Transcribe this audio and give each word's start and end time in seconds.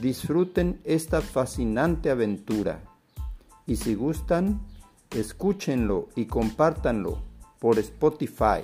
Disfruten 0.00 0.78
esta 0.84 1.20
fascinante 1.20 2.10
aventura 2.10 2.80
y 3.66 3.74
si 3.74 3.96
gustan, 3.96 4.60
escúchenlo 5.10 6.08
y 6.14 6.26
compártanlo 6.26 7.18
por 7.58 7.80
Spotify. 7.80 8.62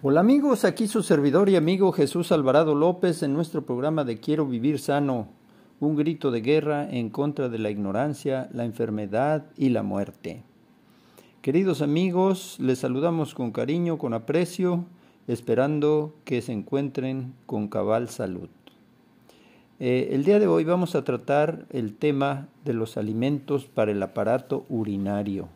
Hola 0.00 0.20
amigos, 0.20 0.64
aquí 0.64 0.86
su 0.86 1.02
servidor 1.02 1.48
y 1.48 1.56
amigo 1.56 1.90
Jesús 1.90 2.30
Alvarado 2.30 2.76
López 2.76 3.24
en 3.24 3.32
nuestro 3.32 3.66
programa 3.66 4.04
de 4.04 4.20
Quiero 4.20 4.46
Vivir 4.46 4.78
Sano, 4.78 5.26
un 5.80 5.96
grito 5.96 6.30
de 6.30 6.40
guerra 6.40 6.88
en 6.88 7.10
contra 7.10 7.48
de 7.48 7.58
la 7.58 7.70
ignorancia, 7.70 8.48
la 8.52 8.64
enfermedad 8.64 9.46
y 9.56 9.70
la 9.70 9.82
muerte. 9.82 10.44
Queridos 11.44 11.82
amigos, 11.82 12.56
les 12.58 12.78
saludamos 12.78 13.34
con 13.34 13.52
cariño, 13.52 13.98
con 13.98 14.14
aprecio, 14.14 14.86
esperando 15.28 16.14
que 16.24 16.40
se 16.40 16.52
encuentren 16.52 17.34
con 17.44 17.68
cabal 17.68 18.08
salud. 18.08 18.48
Eh, 19.78 20.08
el 20.12 20.24
día 20.24 20.38
de 20.38 20.46
hoy 20.46 20.64
vamos 20.64 20.94
a 20.94 21.04
tratar 21.04 21.66
el 21.68 21.96
tema 21.96 22.48
de 22.64 22.72
los 22.72 22.96
alimentos 22.96 23.66
para 23.66 23.92
el 23.92 24.02
aparato 24.02 24.64
urinario. 24.70 25.50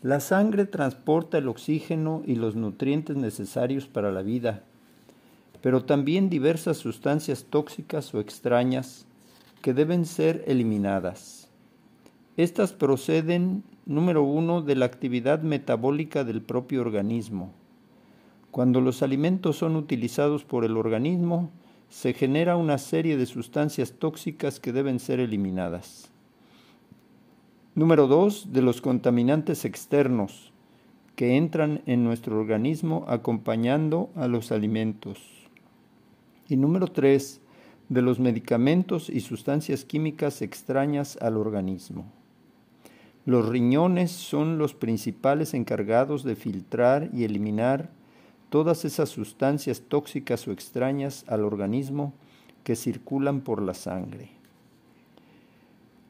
La 0.00 0.18
sangre 0.18 0.64
transporta 0.64 1.36
el 1.36 1.48
oxígeno 1.48 2.22
y 2.24 2.36
los 2.36 2.56
nutrientes 2.56 3.18
necesarios 3.18 3.86
para 3.86 4.10
la 4.12 4.22
vida, 4.22 4.62
pero 5.60 5.84
también 5.84 6.30
diversas 6.30 6.78
sustancias 6.78 7.44
tóxicas 7.50 8.14
o 8.14 8.20
extrañas 8.20 9.04
que 9.60 9.74
deben 9.74 10.06
ser 10.06 10.42
eliminadas. 10.46 11.50
Estas 12.38 12.72
proceden 12.72 13.62
número 13.86 14.22
uno, 14.22 14.62
de 14.62 14.76
la 14.76 14.86
actividad 14.86 15.42
metabólica 15.42 16.24
del 16.24 16.42
propio 16.42 16.80
organismo. 16.80 17.52
Cuando 18.50 18.80
los 18.80 19.02
alimentos 19.02 19.56
son 19.56 19.76
utilizados 19.76 20.44
por 20.44 20.64
el 20.64 20.76
organismo, 20.76 21.50
se 21.88 22.14
genera 22.14 22.56
una 22.56 22.78
serie 22.78 23.16
de 23.16 23.26
sustancias 23.26 23.94
tóxicas 23.98 24.60
que 24.60 24.72
deben 24.72 24.98
ser 24.98 25.20
eliminadas. 25.20 26.10
Número 27.74 28.06
dos, 28.06 28.52
de 28.52 28.62
los 28.62 28.80
contaminantes 28.80 29.64
externos 29.64 30.52
que 31.16 31.36
entran 31.36 31.82
en 31.86 32.04
nuestro 32.04 32.38
organismo 32.38 33.04
acompañando 33.08 34.10
a 34.16 34.28
los 34.28 34.52
alimentos. 34.52 35.18
Y 36.48 36.56
número 36.56 36.88
tres, 36.88 37.40
de 37.88 38.02
los 38.02 38.18
medicamentos 38.18 39.10
y 39.10 39.20
sustancias 39.20 39.84
químicas 39.84 40.40
extrañas 40.40 41.18
al 41.20 41.36
organismo. 41.36 42.06
Los 43.24 43.48
riñones 43.48 44.10
son 44.10 44.58
los 44.58 44.74
principales 44.74 45.54
encargados 45.54 46.24
de 46.24 46.34
filtrar 46.34 47.08
y 47.12 47.22
eliminar 47.22 47.90
todas 48.50 48.84
esas 48.84 49.10
sustancias 49.10 49.82
tóxicas 49.88 50.48
o 50.48 50.50
extrañas 50.50 51.24
al 51.28 51.44
organismo 51.44 52.14
que 52.64 52.74
circulan 52.74 53.40
por 53.42 53.62
la 53.62 53.74
sangre. 53.74 54.30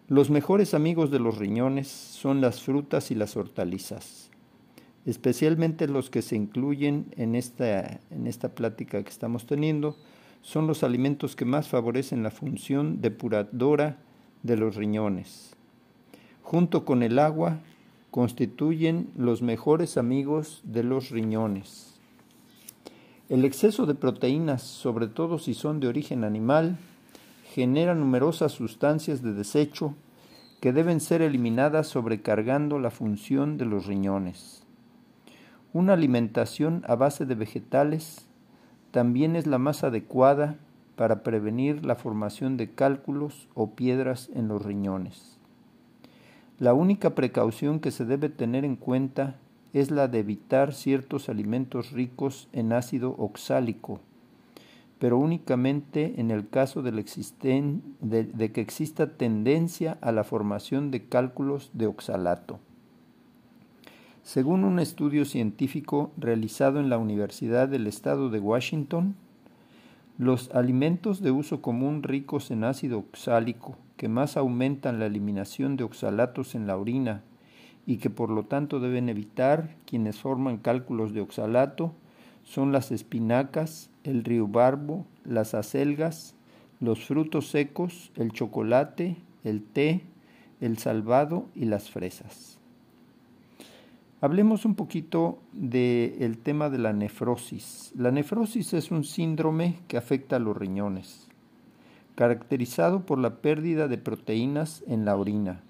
Los 0.08 0.30
mejores 0.30 0.72
amigos 0.72 1.10
de 1.10 1.18
los 1.18 1.36
riñones 1.36 1.88
son 1.88 2.40
las 2.40 2.62
frutas 2.62 3.10
y 3.10 3.14
las 3.14 3.36
hortalizas, 3.36 4.30
especialmente 5.04 5.88
los 5.88 6.08
que 6.08 6.22
se 6.22 6.36
incluyen 6.36 7.06
en 7.18 7.34
esta, 7.34 8.00
en 8.10 8.26
esta 8.26 8.54
plática 8.54 9.02
que 9.02 9.10
estamos 9.10 9.46
teniendo, 9.46 9.98
son 10.40 10.66
los 10.66 10.82
alimentos 10.82 11.36
que 11.36 11.44
más 11.44 11.68
favorecen 11.68 12.22
la 12.22 12.30
función 12.30 13.02
depuradora 13.02 13.98
de 14.42 14.56
los 14.56 14.76
riñones 14.76 15.56
junto 16.52 16.84
con 16.84 17.02
el 17.02 17.18
agua, 17.18 17.60
constituyen 18.10 19.08
los 19.16 19.40
mejores 19.40 19.96
amigos 19.96 20.60
de 20.64 20.82
los 20.82 21.08
riñones. 21.08 21.98
El 23.30 23.46
exceso 23.46 23.86
de 23.86 23.94
proteínas, 23.94 24.60
sobre 24.60 25.06
todo 25.06 25.38
si 25.38 25.54
son 25.54 25.80
de 25.80 25.88
origen 25.88 26.24
animal, 26.24 26.76
genera 27.54 27.94
numerosas 27.94 28.52
sustancias 28.52 29.22
de 29.22 29.32
desecho 29.32 29.94
que 30.60 30.74
deben 30.74 31.00
ser 31.00 31.22
eliminadas 31.22 31.86
sobrecargando 31.86 32.78
la 32.78 32.90
función 32.90 33.56
de 33.56 33.64
los 33.64 33.86
riñones. 33.86 34.62
Una 35.72 35.94
alimentación 35.94 36.84
a 36.86 36.96
base 36.96 37.24
de 37.24 37.34
vegetales 37.34 38.26
también 38.90 39.36
es 39.36 39.46
la 39.46 39.56
más 39.56 39.84
adecuada 39.84 40.58
para 40.96 41.22
prevenir 41.22 41.86
la 41.86 41.94
formación 41.94 42.58
de 42.58 42.74
cálculos 42.74 43.48
o 43.54 43.70
piedras 43.70 44.28
en 44.34 44.48
los 44.48 44.62
riñones. 44.62 45.31
La 46.62 46.74
única 46.74 47.16
precaución 47.16 47.80
que 47.80 47.90
se 47.90 48.04
debe 48.04 48.28
tener 48.28 48.64
en 48.64 48.76
cuenta 48.76 49.34
es 49.72 49.90
la 49.90 50.06
de 50.06 50.20
evitar 50.20 50.72
ciertos 50.72 51.28
alimentos 51.28 51.90
ricos 51.90 52.48
en 52.52 52.72
ácido 52.72 53.16
oxálico, 53.18 53.98
pero 55.00 55.18
únicamente 55.18 56.20
en 56.20 56.30
el 56.30 56.48
caso 56.48 56.82
de, 56.82 56.92
que 58.52 58.60
exista 58.60 59.08
tendencia 59.08 59.98
a 60.00 60.12
la 60.12 60.22
formación 60.22 60.92
de 60.92 61.04
cálculos 61.04 61.72
de 61.72 61.88
oxalato. 61.88 62.60
Según 64.22 64.62
un 64.62 64.78
estudio 64.78 65.24
científico 65.24 66.12
realizado 66.16 66.78
en 66.78 66.90
la 66.90 66.98
Universidad 66.98 67.66
del 67.66 67.88
Estado 67.88 68.30
de 68.30 68.38
Washington, 68.38 69.16
los 70.16 70.48
alimentos 70.52 71.22
de 71.22 71.32
uso 71.32 71.60
común 71.60 72.04
ricos 72.04 72.52
en 72.52 72.62
ácido 72.62 73.00
oxálico 73.00 73.76
que 74.02 74.08
más 74.08 74.36
aumentan 74.36 74.98
la 74.98 75.06
eliminación 75.06 75.76
de 75.76 75.84
oxalatos 75.84 76.56
en 76.56 76.66
la 76.66 76.76
orina 76.76 77.22
y 77.86 77.98
que 77.98 78.10
por 78.10 78.30
lo 78.30 78.42
tanto 78.42 78.80
deben 78.80 79.08
evitar 79.08 79.76
quienes 79.86 80.18
forman 80.18 80.56
cálculos 80.56 81.14
de 81.14 81.20
oxalato 81.20 81.94
son 82.42 82.72
las 82.72 82.90
espinacas, 82.90 83.90
el 84.02 84.24
barbo, 84.48 85.06
las 85.24 85.54
acelgas, 85.54 86.34
los 86.80 87.04
frutos 87.04 87.50
secos, 87.50 88.10
el 88.16 88.32
chocolate, 88.32 89.18
el 89.44 89.62
té, 89.62 90.02
el 90.60 90.78
salvado 90.78 91.46
y 91.54 91.66
las 91.66 91.88
fresas. 91.88 92.58
Hablemos 94.20 94.64
un 94.64 94.74
poquito 94.74 95.38
del 95.52 96.38
tema 96.38 96.70
de 96.70 96.78
la 96.78 96.92
nefrosis. 96.92 97.92
La 97.96 98.10
nefrosis 98.10 98.74
es 98.74 98.90
un 98.90 99.04
síndrome 99.04 99.78
que 99.86 99.96
afecta 99.96 100.34
a 100.34 100.40
los 100.40 100.56
riñones 100.56 101.31
caracterizado 102.14 103.06
por 103.06 103.18
la 103.18 103.36
pérdida 103.36 103.88
de 103.88 103.98
proteínas 103.98 104.84
en 104.86 105.04
la 105.04 105.16
orina. 105.16 105.62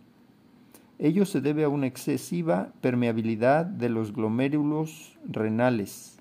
Ello 0.99 1.25
se 1.25 1.41
debe 1.41 1.65
a 1.65 1.69
una 1.69 1.87
excesiva 1.87 2.73
permeabilidad 2.81 3.67
de 3.67 3.89
los 3.89 4.13
glomérulos 4.13 5.19
renales 5.29 6.19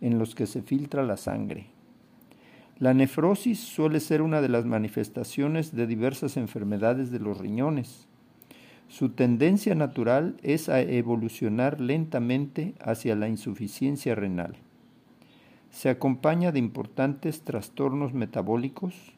en 0.00 0.18
los 0.18 0.34
que 0.34 0.46
se 0.46 0.62
filtra 0.62 1.02
la 1.02 1.16
sangre. 1.16 1.66
La 2.78 2.94
nefrosis 2.94 3.60
suele 3.60 4.00
ser 4.00 4.22
una 4.22 4.40
de 4.40 4.48
las 4.48 4.64
manifestaciones 4.64 5.74
de 5.74 5.86
diversas 5.86 6.36
enfermedades 6.36 7.10
de 7.10 7.20
los 7.20 7.38
riñones. 7.38 8.08
Su 8.88 9.10
tendencia 9.10 9.74
natural 9.74 10.36
es 10.42 10.68
a 10.68 10.80
evolucionar 10.80 11.80
lentamente 11.80 12.74
hacia 12.80 13.14
la 13.14 13.28
insuficiencia 13.28 14.14
renal. 14.14 14.56
Se 15.70 15.88
acompaña 15.88 16.52
de 16.52 16.58
importantes 16.58 17.42
trastornos 17.42 18.12
metabólicos, 18.12 19.14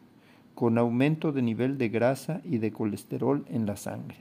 con 0.54 0.78
aumento 0.78 1.32
de 1.32 1.42
nivel 1.42 1.78
de 1.78 1.88
grasa 1.88 2.40
y 2.44 2.58
de 2.58 2.72
colesterol 2.72 3.44
en 3.48 3.66
la 3.66 3.76
sangre. 3.76 4.18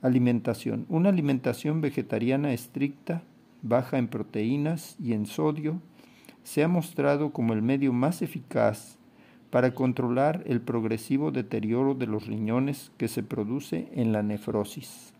Alimentación. 0.00 0.86
Una 0.88 1.10
alimentación 1.10 1.80
vegetariana 1.80 2.52
estricta, 2.52 3.22
baja 3.62 3.98
en 3.98 4.08
proteínas 4.08 4.96
y 4.98 5.12
en 5.12 5.26
sodio, 5.26 5.80
se 6.42 6.64
ha 6.64 6.68
mostrado 6.68 7.32
como 7.32 7.52
el 7.52 7.62
medio 7.62 7.92
más 7.92 8.22
eficaz 8.22 8.98
para 9.50 9.74
controlar 9.74 10.42
el 10.46 10.60
progresivo 10.60 11.30
deterioro 11.30 11.94
de 11.94 12.06
los 12.06 12.26
riñones 12.26 12.90
que 12.96 13.06
se 13.06 13.22
produce 13.22 13.88
en 13.92 14.12
la 14.12 14.22
nefrosis. 14.22 15.12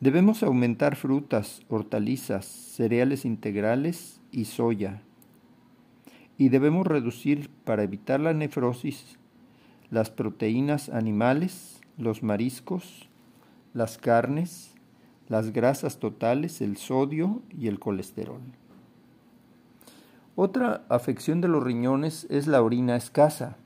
Debemos 0.00 0.42
aumentar 0.42 0.96
frutas, 0.96 1.62
hortalizas, 1.68 2.44
cereales 2.46 3.24
integrales 3.24 4.20
y 4.30 4.44
soya, 4.44 5.02
y 6.38 6.48
debemos 6.48 6.86
reducir 6.86 7.50
para 7.64 7.82
evitar 7.82 8.20
la 8.20 8.32
nefrosis 8.34 9.18
las 9.90 10.10
proteínas 10.10 10.88
animales, 10.88 11.80
los 11.98 12.22
mariscos, 12.22 13.08
las 13.74 13.96
carnes, 13.98 14.74
las 15.28 15.52
grasas 15.52 15.98
totales, 15.98 16.60
el 16.60 16.76
sodio 16.76 17.42
y 17.50 17.68
el 17.68 17.78
colesterol. 17.78 18.40
Otra 20.36 20.84
afección 20.88 21.40
de 21.40 21.48
los 21.48 21.62
riñones 21.62 22.26
es 22.28 22.48
la 22.48 22.60
orina 22.60 22.96
escasa. 22.96 23.56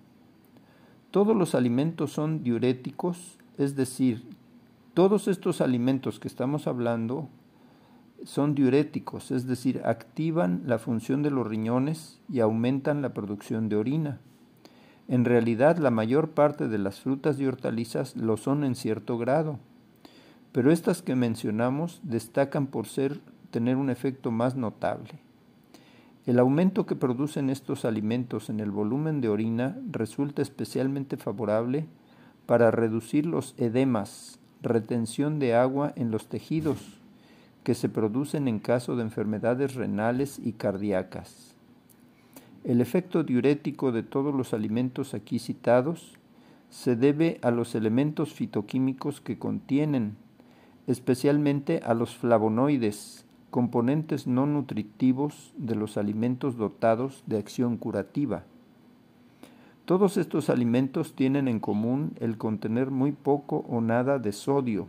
Todos 1.10 1.34
los 1.34 1.54
alimentos 1.54 2.12
son 2.12 2.42
diuréticos, 2.42 3.38
es 3.56 3.74
decir, 3.74 4.28
todos 4.92 5.28
estos 5.28 5.62
alimentos 5.62 6.20
que 6.20 6.28
estamos 6.28 6.66
hablando 6.66 7.30
son 8.24 8.54
diuréticos, 8.54 9.30
es 9.30 9.46
decir, 9.46 9.82
activan 9.84 10.62
la 10.66 10.78
función 10.78 11.22
de 11.22 11.30
los 11.30 11.46
riñones 11.46 12.20
y 12.28 12.40
aumentan 12.40 13.02
la 13.02 13.14
producción 13.14 13.68
de 13.68 13.76
orina. 13.76 14.20
En 15.08 15.24
realidad, 15.24 15.78
la 15.78 15.90
mayor 15.90 16.30
parte 16.30 16.68
de 16.68 16.78
las 16.78 17.00
frutas 17.00 17.40
y 17.40 17.46
hortalizas 17.46 18.16
lo 18.16 18.36
son 18.36 18.64
en 18.64 18.74
cierto 18.74 19.16
grado, 19.18 19.58
pero 20.52 20.70
estas 20.70 21.02
que 21.02 21.14
mencionamos 21.14 22.00
destacan 22.02 22.66
por 22.66 22.86
ser 22.86 23.20
tener 23.50 23.76
un 23.76 23.90
efecto 23.90 24.30
más 24.30 24.56
notable. 24.56 25.12
El 26.26 26.38
aumento 26.38 26.84
que 26.84 26.94
producen 26.94 27.48
estos 27.48 27.86
alimentos 27.86 28.50
en 28.50 28.60
el 28.60 28.70
volumen 28.70 29.22
de 29.22 29.30
orina 29.30 29.78
resulta 29.90 30.42
especialmente 30.42 31.16
favorable 31.16 31.86
para 32.44 32.70
reducir 32.70 33.24
los 33.24 33.54
edemas, 33.56 34.38
retención 34.60 35.38
de 35.38 35.54
agua 35.54 35.92
en 35.96 36.10
los 36.10 36.26
tejidos, 36.26 36.97
que 37.68 37.74
se 37.74 37.90
producen 37.90 38.48
en 38.48 38.60
caso 38.60 38.96
de 38.96 39.02
enfermedades 39.02 39.74
renales 39.74 40.40
y 40.42 40.52
cardíacas. 40.52 41.54
El 42.64 42.80
efecto 42.80 43.24
diurético 43.24 43.92
de 43.92 44.02
todos 44.02 44.34
los 44.34 44.54
alimentos 44.54 45.12
aquí 45.12 45.38
citados 45.38 46.16
se 46.70 46.96
debe 46.96 47.38
a 47.42 47.50
los 47.50 47.74
elementos 47.74 48.32
fitoquímicos 48.32 49.20
que 49.20 49.38
contienen, 49.38 50.16
especialmente 50.86 51.82
a 51.84 51.92
los 51.92 52.16
flavonoides, 52.16 53.26
componentes 53.50 54.26
no 54.26 54.46
nutritivos 54.46 55.52
de 55.58 55.74
los 55.74 55.98
alimentos 55.98 56.56
dotados 56.56 57.22
de 57.26 57.36
acción 57.36 57.76
curativa. 57.76 58.44
Todos 59.84 60.16
estos 60.16 60.48
alimentos 60.48 61.12
tienen 61.12 61.48
en 61.48 61.60
común 61.60 62.12
el 62.18 62.38
contener 62.38 62.90
muy 62.90 63.12
poco 63.12 63.66
o 63.68 63.82
nada 63.82 64.18
de 64.18 64.32
sodio, 64.32 64.86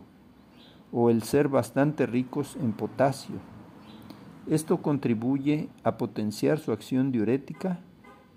o 0.92 1.10
el 1.10 1.22
ser 1.22 1.48
bastante 1.48 2.06
ricos 2.06 2.56
en 2.56 2.72
potasio. 2.72 3.36
Esto 4.48 4.82
contribuye 4.82 5.68
a 5.84 5.96
potenciar 5.96 6.58
su 6.58 6.72
acción 6.72 7.12
diurética, 7.12 7.80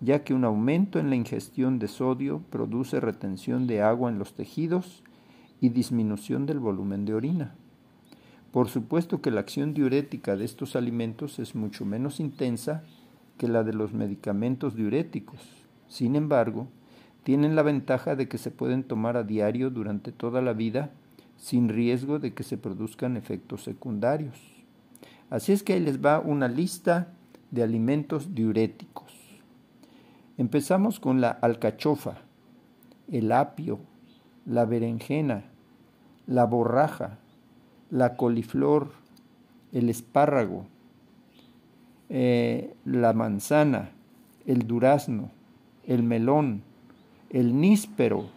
ya 0.02 0.24
que 0.24 0.34
un 0.34 0.44
aumento 0.44 1.00
en 1.00 1.10
la 1.10 1.16
ingestión 1.16 1.80
de 1.80 1.88
sodio 1.88 2.42
produce 2.50 3.00
retención 3.00 3.68
de 3.68 3.82
agua 3.82 4.10
en 4.10 4.20
los 4.20 4.34
tejidos 4.34 5.04
y 5.62 5.70
disminución 5.70 6.46
del 6.46 6.60
volumen 6.60 7.06
de 7.06 7.14
orina. 7.14 7.56
Por 8.52 8.68
supuesto 8.68 9.22
que 9.22 9.32
la 9.32 9.40
acción 9.40 9.74
diurética 9.74 10.36
de 10.36 10.46
estos 10.46 10.76
alimentos 10.76 11.40
es 11.40 11.56
mucho 11.56 11.86
menos 11.86 12.20
intensa 12.20 12.84
que 13.38 13.48
la 13.48 13.64
de 13.64 13.74
los 13.74 13.94
medicamentos 13.94 14.76
diuréticos. 14.76 15.40
Sin 15.88 16.16
embargo, 16.16 16.68
tienen 17.24 17.56
la 17.56 17.64
ventaja 17.64 18.16
de 18.16 18.28
que 18.28 18.38
se 18.38 18.52
pueden 18.52 18.84
tomar 18.84 19.18
a 19.18 19.24
diario 19.24 19.70
durante 19.70 20.12
toda 20.12 20.42
la 20.42 20.54
vida 20.54 20.92
sin 21.44 21.68
riesgo 21.68 22.20
de 22.20 22.34
que 22.34 22.44
se 22.44 22.58
produzcan 22.58 23.18
efectos 23.18 23.66
secundarios. 23.66 24.40
Así 25.30 25.52
es 25.52 25.62
que 25.62 25.74
ahí 25.74 25.82
les 25.82 26.00
va 26.00 26.22
una 26.22 26.48
lista 26.48 27.10
de 27.52 27.64
alimentos 27.64 28.34
diuréticos. 28.34 29.12
Empezamos 30.38 31.02
con 31.02 31.20
la 31.20 31.32
alcachofa, 31.32 32.20
el 33.12 33.34
apio, 33.34 33.82
la 34.46 34.64
berenjena, 34.64 35.44
la 36.28 36.46
borraja, 36.46 37.18
la 37.92 38.16
coliflor, 38.16 38.94
el 39.74 39.90
espárrago, 39.90 40.66
eh, 42.08 42.74
la 42.86 43.12
manzana, 43.12 43.90
el 44.46 44.66
durazno, 44.66 45.30
el 45.86 46.04
melón, 46.04 46.62
el 47.32 47.60
níspero, 47.60 48.30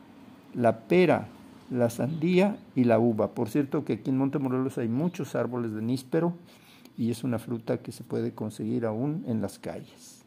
la 0.55 0.81
pera, 0.89 1.29
la 1.71 1.91
sandía 1.91 2.59
y 2.75 2.85
la 2.85 2.99
uva. 2.99 3.35
Por 3.35 3.49
cierto 3.49 3.85
que 3.85 3.95
aquí 3.95 4.11
en 4.11 4.19
Montemorelos 4.19 4.79
hay 4.79 4.89
muchos 4.89 5.35
árboles 5.35 5.73
de 5.75 5.83
níspero 5.83 6.35
y 6.97 7.11
es 7.11 7.25
una 7.25 7.39
fruta 7.39 7.79
que 7.79 7.93
se 7.93 8.05
puede 8.05 8.33
conseguir 8.33 8.87
aún 8.87 9.25
en 9.27 9.41
las 9.41 9.59
calles. 9.59 10.25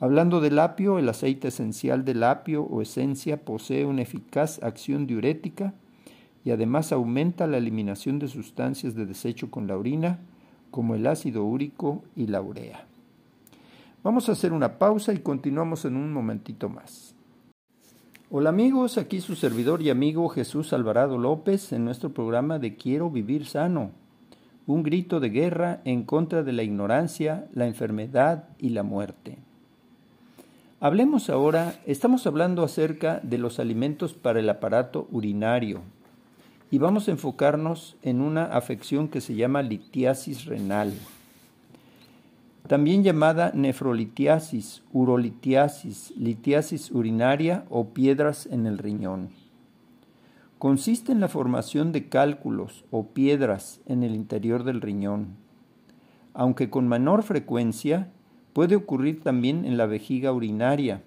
Hablando 0.00 0.40
del 0.40 0.58
apio, 0.58 0.98
el 0.98 1.08
aceite 1.08 1.48
esencial 1.48 2.04
del 2.04 2.24
apio 2.24 2.64
o 2.64 2.82
esencia 2.82 3.44
posee 3.44 3.84
una 3.84 4.02
eficaz 4.02 4.62
acción 4.62 5.06
diurética 5.06 5.74
y 6.44 6.50
además 6.50 6.92
aumenta 6.92 7.46
la 7.46 7.56
eliminación 7.56 8.18
de 8.18 8.28
sustancias 8.28 8.94
de 8.94 9.06
desecho 9.06 9.50
con 9.50 9.66
la 9.66 9.76
orina, 9.76 10.18
como 10.70 10.94
el 10.94 11.06
ácido 11.06 11.44
úrico 11.44 12.02
y 12.16 12.26
la 12.26 12.42
urea. 12.42 12.86
Vamos 14.02 14.28
a 14.28 14.32
hacer 14.32 14.52
una 14.52 14.78
pausa 14.78 15.14
y 15.14 15.18
continuamos 15.18 15.84
en 15.84 15.96
un 15.96 16.12
momentito 16.12 16.68
más. 16.68 17.13
Hola 18.30 18.48
amigos, 18.48 18.96
aquí 18.96 19.20
su 19.20 19.36
servidor 19.36 19.82
y 19.82 19.90
amigo 19.90 20.30
Jesús 20.30 20.72
Alvarado 20.72 21.18
López 21.18 21.74
en 21.74 21.84
nuestro 21.84 22.14
programa 22.14 22.58
de 22.58 22.74
Quiero 22.74 23.10
vivir 23.10 23.44
sano. 23.44 23.90
Un 24.66 24.82
grito 24.82 25.20
de 25.20 25.28
guerra 25.28 25.82
en 25.84 26.04
contra 26.04 26.42
de 26.42 26.54
la 26.54 26.62
ignorancia, 26.62 27.46
la 27.52 27.66
enfermedad 27.66 28.48
y 28.58 28.70
la 28.70 28.82
muerte. 28.82 29.36
Hablemos 30.80 31.28
ahora, 31.28 31.78
estamos 31.84 32.26
hablando 32.26 32.64
acerca 32.64 33.20
de 33.22 33.36
los 33.36 33.60
alimentos 33.60 34.14
para 34.14 34.40
el 34.40 34.48
aparato 34.48 35.06
urinario. 35.12 35.82
Y 36.70 36.78
vamos 36.78 37.08
a 37.08 37.10
enfocarnos 37.10 37.96
en 38.02 38.22
una 38.22 38.44
afección 38.44 39.08
que 39.08 39.20
se 39.20 39.34
llama 39.34 39.60
litiasis 39.60 40.46
renal, 40.46 40.94
también 42.66 43.02
llamada 43.02 43.52
nefrolitiasis, 43.54 44.82
urolitiasis, 44.92 46.12
litiasis 46.16 46.90
urinaria 46.90 47.64
o 47.70 47.88
piedras 47.90 48.46
en 48.46 48.66
el 48.66 48.78
riñón 48.78 49.30
consiste 50.64 51.12
en 51.12 51.20
la 51.20 51.28
formación 51.28 51.92
de 51.92 52.08
cálculos 52.08 52.86
o 52.90 53.08
piedras 53.08 53.82
en 53.84 54.02
el 54.02 54.14
interior 54.14 54.64
del 54.64 54.80
riñón, 54.80 55.36
aunque 56.32 56.70
con 56.70 56.88
menor 56.88 57.22
frecuencia 57.22 58.08
puede 58.54 58.74
ocurrir 58.74 59.22
también 59.22 59.66
en 59.66 59.76
la 59.76 59.84
vejiga 59.84 60.32
urinaria. 60.32 61.02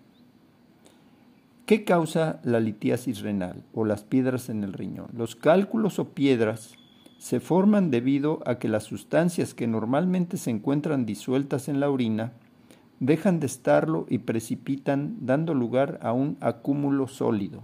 ¿Qué 1.65 1.83
causa 1.85 2.39
la 2.43 2.59
litiasis 2.59 3.21
renal 3.21 3.63
o 3.73 3.83
las 3.83 4.03
piedras 4.03 4.49
en 4.49 4.63
el 4.63 4.73
riñón? 4.73 5.07
Los 5.17 5.35
cálculos 5.35 5.97
o 5.97 6.09
piedras 6.09 6.75
se 7.17 7.39
forman 7.39 7.91
debido 7.91 8.41
a 8.45 8.59
que 8.59 8.67
las 8.67 8.83
sustancias 8.83 9.53
que 9.53 9.67
normalmente 9.67 10.37
se 10.37 10.51
encuentran 10.51 11.05
disueltas 11.05 11.67
en 11.67 11.79
la 11.79 11.89
orina 11.89 12.33
dejan 12.99 13.39
de 13.39 13.47
estarlo 13.47 14.05
y 14.09 14.19
precipitan 14.19 15.17
dando 15.21 15.53
lugar 15.53 15.99
a 16.01 16.13
un 16.13 16.37
acúmulo 16.41 17.07
sólido. 17.07 17.63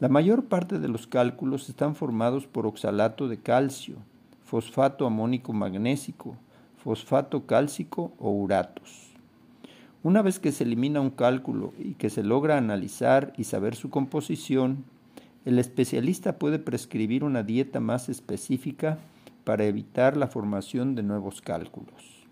La 0.00 0.08
mayor 0.08 0.46
parte 0.46 0.78
de 0.78 0.88
los 0.88 1.06
cálculos 1.06 1.68
están 1.68 1.94
formados 1.94 2.46
por 2.46 2.66
oxalato 2.66 3.28
de 3.28 3.38
calcio, 3.38 3.96
fosfato 4.44 5.06
amónico 5.06 5.52
magnésico, 5.52 6.36
fosfato 6.76 7.46
cálcico 7.46 8.12
o 8.18 8.30
uratos. 8.30 9.12
Una 10.02 10.20
vez 10.20 10.40
que 10.40 10.50
se 10.50 10.64
elimina 10.64 11.00
un 11.00 11.10
cálculo 11.10 11.72
y 11.78 11.94
que 11.94 12.10
se 12.10 12.24
logra 12.24 12.58
analizar 12.58 13.32
y 13.36 13.44
saber 13.44 13.76
su 13.76 13.88
composición, 13.88 14.84
el 15.44 15.58
especialista 15.58 16.38
puede 16.38 16.58
prescribir 16.58 17.24
una 17.24 17.42
dieta 17.42 17.80
más 17.80 18.08
específica 18.08 18.98
para 19.44 19.64
evitar 19.64 20.16
la 20.16 20.28
formación 20.28 20.94
de 20.94 21.02
nuevos 21.02 21.40
cálculos. 21.40 22.26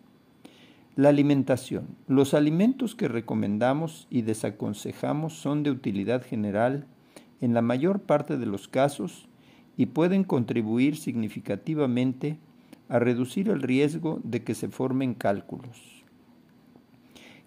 La 0.97 1.09
alimentación. 1.09 1.97
Los 2.09 2.35
alimentos 2.35 2.95
que 2.95 3.09
recomendamos 3.09 4.07
y 4.11 4.23
desaconsejamos 4.23 5.35
son 5.35 5.63
de 5.63 5.71
utilidad 5.71 6.23
general 6.25 6.87
en 7.41 7.55
la 7.55 7.63
mayor 7.63 8.01
parte 8.01 8.37
de 8.37 8.47
los 8.47 8.69
casos 8.69 9.29
y 9.77 9.87
pueden 9.87 10.25
contribuir 10.25 10.97
significativamente 10.97 12.39
a 12.89 12.99
reducir 12.99 13.49
el 13.49 13.63
riesgo 13.63 14.21
de 14.25 14.43
que 14.43 14.55
se 14.55 14.69
formen 14.69 15.15
cálculos. 15.15 16.00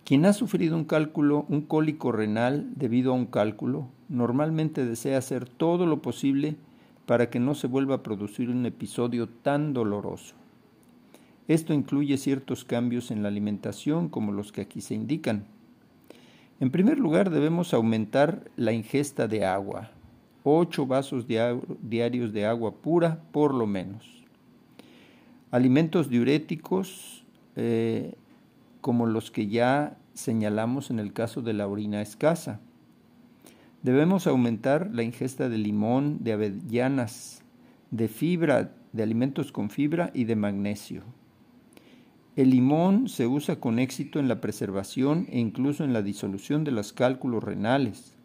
Quien 0.06 0.26
ha 0.26 0.34
sufrido 0.34 0.76
un 0.76 0.84
cálculo, 0.84 1.46
un 1.48 1.62
cólico 1.62 2.12
renal 2.12 2.70
debido 2.76 3.12
a 3.12 3.16
un 3.16 3.26
cálculo, 3.26 3.88
normalmente 4.10 4.86
desea 4.86 5.18
hacer 5.18 5.48
todo 5.48 5.86
lo 5.86 6.02
posible 6.02 6.58
para 7.06 7.30
que 7.30 7.40
no 7.40 7.56
se 7.56 7.68
vuelva 7.68 7.96
a 7.96 8.04
producir 8.04 8.50
un 8.50 8.66
episodio 8.66 9.30
tan 9.30 9.74
doloroso. 9.74 10.36
Esto 11.48 11.74
incluye 11.74 12.18
ciertos 12.18 12.66
cambios 12.66 13.12
en 13.12 13.24
la 13.24 13.30
alimentación 13.30 14.10
como 14.10 14.34
los 14.34 14.52
que 14.52 14.62
aquí 14.62 14.82
se 14.82 14.96
indican. 14.96 15.46
En 16.60 16.70
primer 16.70 17.00
lugar, 17.00 17.30
debemos 17.30 17.74
aumentar 17.74 18.50
la 18.58 18.74
ingesta 18.74 19.28
de 19.28 19.46
agua, 19.46 19.92
8 20.44 20.86
vasos 20.86 21.26
diarios 21.28 22.34
de 22.34 22.46
agua 22.46 22.76
pura 22.76 23.22
por 23.32 23.54
lo 23.54 23.68
menos. 23.68 24.24
Alimentos 25.52 26.10
diuréticos 26.10 27.24
eh, 27.56 28.16
como 28.84 29.08
los 29.08 29.32
que 29.32 29.48
ya 29.48 29.98
señalamos 30.14 30.92
en 30.92 31.00
el 31.00 31.14
caso 31.14 31.42
de 31.42 31.54
la 31.54 31.68
orina 31.68 32.04
escasa. 32.04 32.60
Debemos 33.82 34.28
aumentar 34.28 34.92
la 34.94 35.02
ingesta 35.02 35.50
de 35.50 35.58
limón, 35.58 36.20
de 36.24 36.34
avellanas, 36.34 37.42
de 37.90 38.08
fibra 38.08 38.76
de 38.94 39.04
alimentos 39.04 39.52
con 39.52 39.70
fibra 39.70 40.12
y 40.14 40.24
de 40.26 40.36
magnesio. 40.36 41.04
El 42.36 42.52
limón 42.52 43.10
se 43.10 43.28
usa 43.28 43.60
con 43.60 43.80
éxito 43.80 44.20
en 44.20 44.28
la 44.28 44.40
preservación 44.40 45.28
e 45.30 45.40
incluso 45.40 45.84
en 45.84 45.94
la 45.94 46.02
disolución 46.02 46.64
de 46.64 46.72
los 46.72 46.94
cálculos 46.94 47.44
renales. 47.44 48.16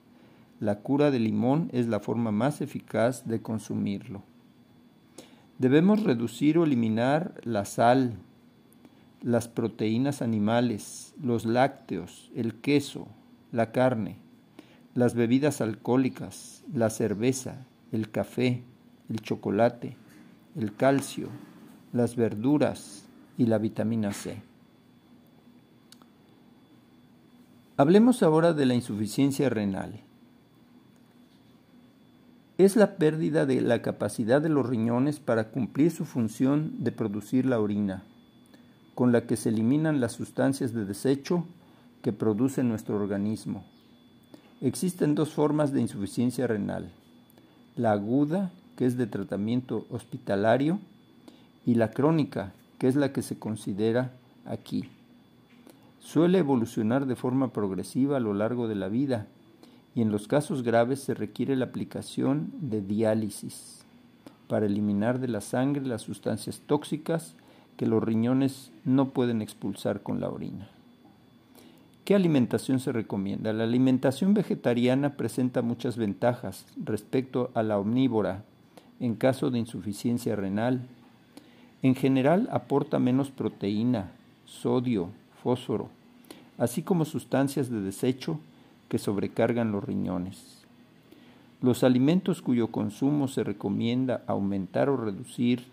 La 0.61 0.81
cura 0.81 1.11
del 1.11 1.25
limón 1.25 1.71
es 1.73 1.89
la 1.89 2.01
forma 2.01 2.33
más 2.33 2.61
eficaz 2.61 3.27
de 3.27 3.41
consumirlo. 3.43 4.23
Debemos 5.59 6.05
reducir 6.05 6.59
o 6.59 6.65
eliminar 6.65 7.41
la 7.45 7.65
sal, 7.65 8.19
las 9.23 9.49
proteínas 9.49 10.23
animales, 10.23 11.15
los 11.23 11.45
lácteos, 11.45 12.31
el 12.35 12.55
queso, 12.55 13.09
la 13.53 13.73
carne, 13.73 14.17
las 14.95 15.15
bebidas 15.15 15.61
alcohólicas, 15.61 16.65
la 16.73 16.91
cerveza, 16.91 17.67
el 17.93 18.11
café, 18.11 18.63
el 19.09 19.21
chocolate, 19.21 19.97
el 20.57 20.75
calcio, 20.75 21.29
las 21.93 22.17
verduras, 22.17 23.09
y 23.39 23.47
la 23.47 23.59
vitamina 23.59 24.13
C. 24.13 24.43
Hablemos 27.77 28.25
ahora 28.25 28.53
de 28.53 28.67
la 28.67 28.75
insuficiencia 28.75 29.49
renal. 29.49 30.01
Es 32.59 32.75
la 32.75 32.97
pérdida 32.97 33.47
de 33.47 33.61
la 33.61 33.81
capacidad 33.81 34.43
de 34.43 34.49
los 34.49 34.69
riñones 34.69 35.21
para 35.21 35.51
cumplir 35.51 35.93
su 35.93 36.05
función 36.05 36.83
de 36.83 36.91
producir 36.91 37.47
la 37.47 37.61
orina, 37.61 38.03
con 38.99 39.13
la 39.13 39.29
que 39.29 39.37
se 39.37 39.51
eliminan 39.51 40.01
las 40.01 40.11
sustancias 40.11 40.75
de 40.75 40.85
desecho 40.85 41.45
que 42.03 42.13
produce 42.13 42.65
nuestro 42.65 42.97
organismo. 42.97 43.63
Existen 44.61 45.15
dos 45.15 45.33
formas 45.33 45.73
de 45.73 45.81
insuficiencia 45.81 46.49
renal, 46.49 46.91
la 47.77 47.93
aguda, 47.93 48.51
que 48.75 48.87
es 48.87 48.97
de 48.97 49.07
tratamiento 49.07 49.87
hospitalario, 49.91 50.81
y 51.65 51.77
la 51.77 51.93
crónica, 51.93 52.53
que 52.81 52.89
es 52.89 52.97
la 52.97 53.13
que 53.13 53.23
se 53.23 53.39
considera 53.39 54.11
aquí. 54.45 54.91
Suele 56.01 56.39
evolucionar 56.39 57.07
de 57.07 57.15
forma 57.15 57.53
progresiva 57.53 58.17
a 58.17 58.21
lo 58.21 58.35
largo 58.35 58.67
de 58.67 58.75
la 58.75 58.89
vida 58.89 59.29
y 59.95 60.03
en 60.03 60.11
los 60.11 60.27
casos 60.27 60.65
graves 60.65 60.99
se 60.99 61.15
requiere 61.15 61.55
la 61.55 61.67
aplicación 61.67 62.51
de 62.61 62.81
diálisis 62.81 63.85
para 64.49 64.67
eliminar 64.67 65.21
de 65.21 65.29
la 65.29 65.41
sangre 65.41 65.87
las 65.87 66.03
sustancias 66.03 66.63
tóxicas 66.67 67.37
que 67.79 67.87
los 67.87 68.03
riñones 68.03 68.71
no 68.85 69.09
pueden 69.11 69.41
expulsar 69.41 70.03
con 70.03 70.21
la 70.21 70.29
orina. 70.29 70.69
¿Qué 72.05 72.15
alimentación 72.15 72.81
se 72.81 72.93
recomienda? 72.93 73.55
La 73.55 73.65
alimentación 73.65 74.35
vegetariana 74.35 75.15
presenta 75.17 75.63
muchas 75.63 75.97
ventajas 75.97 76.67
respecto 76.85 77.51
a 77.55 77.63
la 77.63 77.79
omnívora 77.79 78.45
en 79.01 79.15
caso 79.15 79.51
de 79.51 79.59
insuficiencia 79.59 80.37
renal 80.37 80.83
en 81.83 81.95
general 81.95 82.49
aporta 82.51 82.99
menos 82.99 83.31
proteína, 83.31 84.11
sodio, 84.47 85.11
fósforo, 85.43 85.89
así 86.59 86.83
como 86.83 87.05
sustancias 87.05 87.71
de 87.71 87.81
desecho 87.81 88.41
que 88.89 88.99
sobrecargan 88.99 89.71
los 89.71 89.85
riñones. 89.85 90.65
Los 91.63 91.85
alimentos 91.85 92.43
cuyo 92.43 92.69
consumo 92.69 93.29
se 93.29 93.45
recomienda 93.45 94.23
aumentar 94.27 94.89
o 94.89 94.97
reducir 94.97 95.67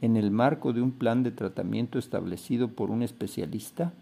en 0.00 0.16
el 0.16 0.30
marco 0.30 0.72
de 0.72 0.82
un 0.82 0.92
plan 0.92 1.22
de 1.22 1.30
tratamiento 1.30 1.98
establecido 1.98 2.68
por 2.68 2.90
un 2.90 3.02
especialista 3.02 3.92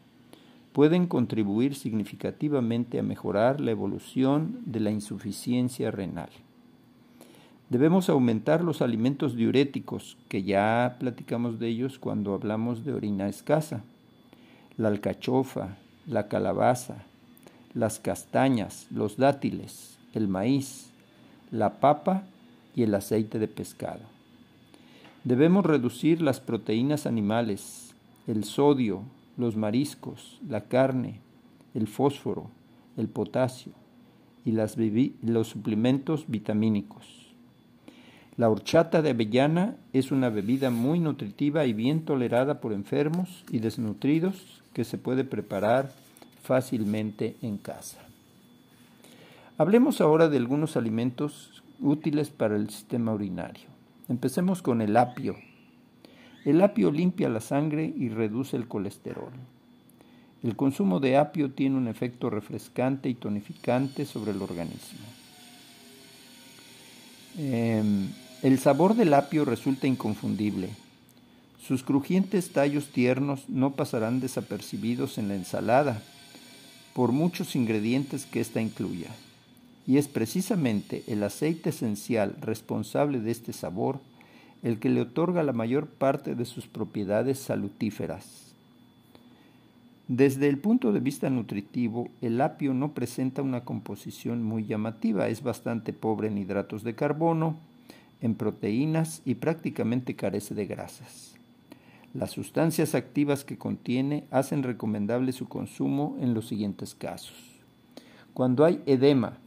pueden 0.72 1.06
contribuir 1.06 1.74
significativamente 1.74 2.98
a 2.98 3.02
mejorar 3.02 3.60
la 3.60 3.70
evolución 3.70 4.60
de 4.66 4.80
la 4.80 4.90
insuficiencia 4.90 5.90
renal. 5.90 6.28
Debemos 7.70 8.10
aumentar 8.10 8.62
los 8.62 8.82
alimentos 8.82 9.34
diuréticos, 9.34 10.18
que 10.28 10.42
ya 10.42 10.96
platicamos 11.00 11.58
de 11.58 11.68
ellos 11.68 11.98
cuando 11.98 12.34
hablamos 12.34 12.84
de 12.84 12.92
orina 12.92 13.28
escasa. 13.28 13.82
La 14.76 14.88
alcachofa, 14.88 15.76
la 16.06 16.28
calabaza, 16.28 17.06
las 17.74 17.98
castañas, 17.98 18.86
los 18.90 19.16
dátiles, 19.16 19.98
el 20.12 20.28
maíz, 20.28 20.90
la 21.50 21.80
papa 21.80 22.22
y 22.74 22.82
el 22.82 22.94
aceite 22.94 23.38
de 23.38 23.48
pescado. 23.48 24.15
Debemos 25.26 25.66
reducir 25.66 26.22
las 26.22 26.38
proteínas 26.38 27.04
animales, 27.04 27.96
el 28.28 28.44
sodio, 28.44 29.02
los 29.36 29.56
mariscos, 29.56 30.38
la 30.48 30.68
carne, 30.68 31.18
el 31.74 31.88
fósforo, 31.88 32.48
el 32.96 33.08
potasio 33.08 33.72
y 34.44 34.52
los 34.52 35.48
suplementos 35.48 36.26
vitamínicos. 36.28 37.26
La 38.36 38.48
horchata 38.48 39.02
de 39.02 39.10
avellana 39.10 39.74
es 39.92 40.12
una 40.12 40.28
bebida 40.28 40.70
muy 40.70 41.00
nutritiva 41.00 41.66
y 41.66 41.72
bien 41.72 42.04
tolerada 42.04 42.60
por 42.60 42.72
enfermos 42.72 43.42
y 43.50 43.58
desnutridos 43.58 44.62
que 44.74 44.84
se 44.84 44.96
puede 44.96 45.24
preparar 45.24 45.90
fácilmente 46.44 47.34
en 47.42 47.58
casa. 47.58 47.98
Hablemos 49.58 50.00
ahora 50.00 50.28
de 50.28 50.36
algunos 50.36 50.76
alimentos 50.76 51.64
útiles 51.80 52.30
para 52.30 52.54
el 52.54 52.70
sistema 52.70 53.12
urinario. 53.12 53.75
Empecemos 54.08 54.62
con 54.62 54.80
el 54.80 54.96
apio. 54.96 55.36
El 56.44 56.62
apio 56.62 56.92
limpia 56.92 57.28
la 57.28 57.40
sangre 57.40 57.92
y 57.96 58.08
reduce 58.08 58.56
el 58.56 58.68
colesterol. 58.68 59.32
El 60.42 60.54
consumo 60.54 61.00
de 61.00 61.16
apio 61.16 61.50
tiene 61.50 61.76
un 61.76 61.88
efecto 61.88 62.30
refrescante 62.30 63.08
y 63.08 63.14
tonificante 63.14 64.06
sobre 64.06 64.30
el 64.30 64.40
organismo. 64.40 65.06
Em, 67.36 68.08
el 68.42 68.58
sabor 68.58 68.94
del 68.94 69.12
apio 69.14 69.44
resulta 69.44 69.86
inconfundible. 69.86 70.70
Sus 71.66 71.82
crujientes 71.82 72.52
tallos 72.52 72.88
tiernos 72.92 73.48
no 73.48 73.72
pasarán 73.72 74.20
desapercibidos 74.20 75.18
en 75.18 75.28
la 75.28 75.34
ensalada, 75.34 76.00
por 76.94 77.10
muchos 77.10 77.56
ingredientes 77.56 78.24
que 78.24 78.40
ésta 78.40 78.60
incluya. 78.60 79.08
Y 79.86 79.98
es 79.98 80.08
precisamente 80.08 81.04
el 81.06 81.22
aceite 81.22 81.70
esencial 81.70 82.36
responsable 82.40 83.20
de 83.20 83.30
este 83.30 83.52
sabor 83.52 84.00
el 84.62 84.78
que 84.78 84.88
le 84.88 85.00
otorga 85.00 85.42
la 85.42 85.52
mayor 85.52 85.86
parte 85.86 86.34
de 86.34 86.44
sus 86.44 86.66
propiedades 86.66 87.38
salutíferas. 87.38 88.46
Desde 90.08 90.48
el 90.48 90.58
punto 90.58 90.92
de 90.92 91.00
vista 91.00 91.30
nutritivo, 91.30 92.08
el 92.20 92.40
apio 92.40 92.74
no 92.74 92.92
presenta 92.92 93.42
una 93.42 93.64
composición 93.64 94.42
muy 94.42 94.64
llamativa, 94.64 95.28
es 95.28 95.42
bastante 95.42 95.92
pobre 95.92 96.28
en 96.28 96.38
hidratos 96.38 96.84
de 96.84 96.94
carbono, 96.94 97.56
en 98.20 98.34
proteínas 98.34 99.20
y 99.24 99.34
prácticamente 99.34 100.14
carece 100.14 100.54
de 100.54 100.66
grasas. 100.66 101.34
Las 102.14 102.30
sustancias 102.30 102.94
activas 102.94 103.44
que 103.44 103.58
contiene 103.58 104.24
hacen 104.30 104.62
recomendable 104.62 105.32
su 105.32 105.48
consumo 105.48 106.16
en 106.20 106.34
los 106.34 106.46
siguientes 106.46 106.94
casos. 106.94 107.36
Cuando 108.32 108.64
hay 108.64 108.80
edema, 108.86 109.38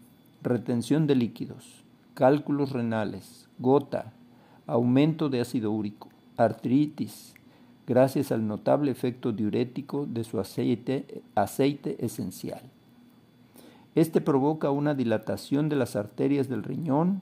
retención 0.42 1.08
de 1.08 1.16
líquidos, 1.16 1.84
cálculos 2.14 2.72
renales, 2.72 3.50
gota, 3.60 4.14
aumento 4.68 5.30
de 5.30 5.42
ácido 5.42 5.72
úrico, 5.72 6.10
artritis, 6.38 7.34
gracias 7.86 8.32
al 8.32 8.48
notable 8.48 8.92
efecto 8.92 9.32
diurético 9.32 10.06
de 10.06 10.24
su 10.24 10.40
aceite, 10.40 11.24
aceite 11.36 12.04
esencial. 12.06 12.62
Este 13.96 14.22
provoca 14.22 14.72
una 14.72 14.94
dilatación 14.94 15.68
de 15.68 15.76
las 15.76 15.96
arterias 15.96 16.48
del 16.48 16.64
riñón 16.64 17.22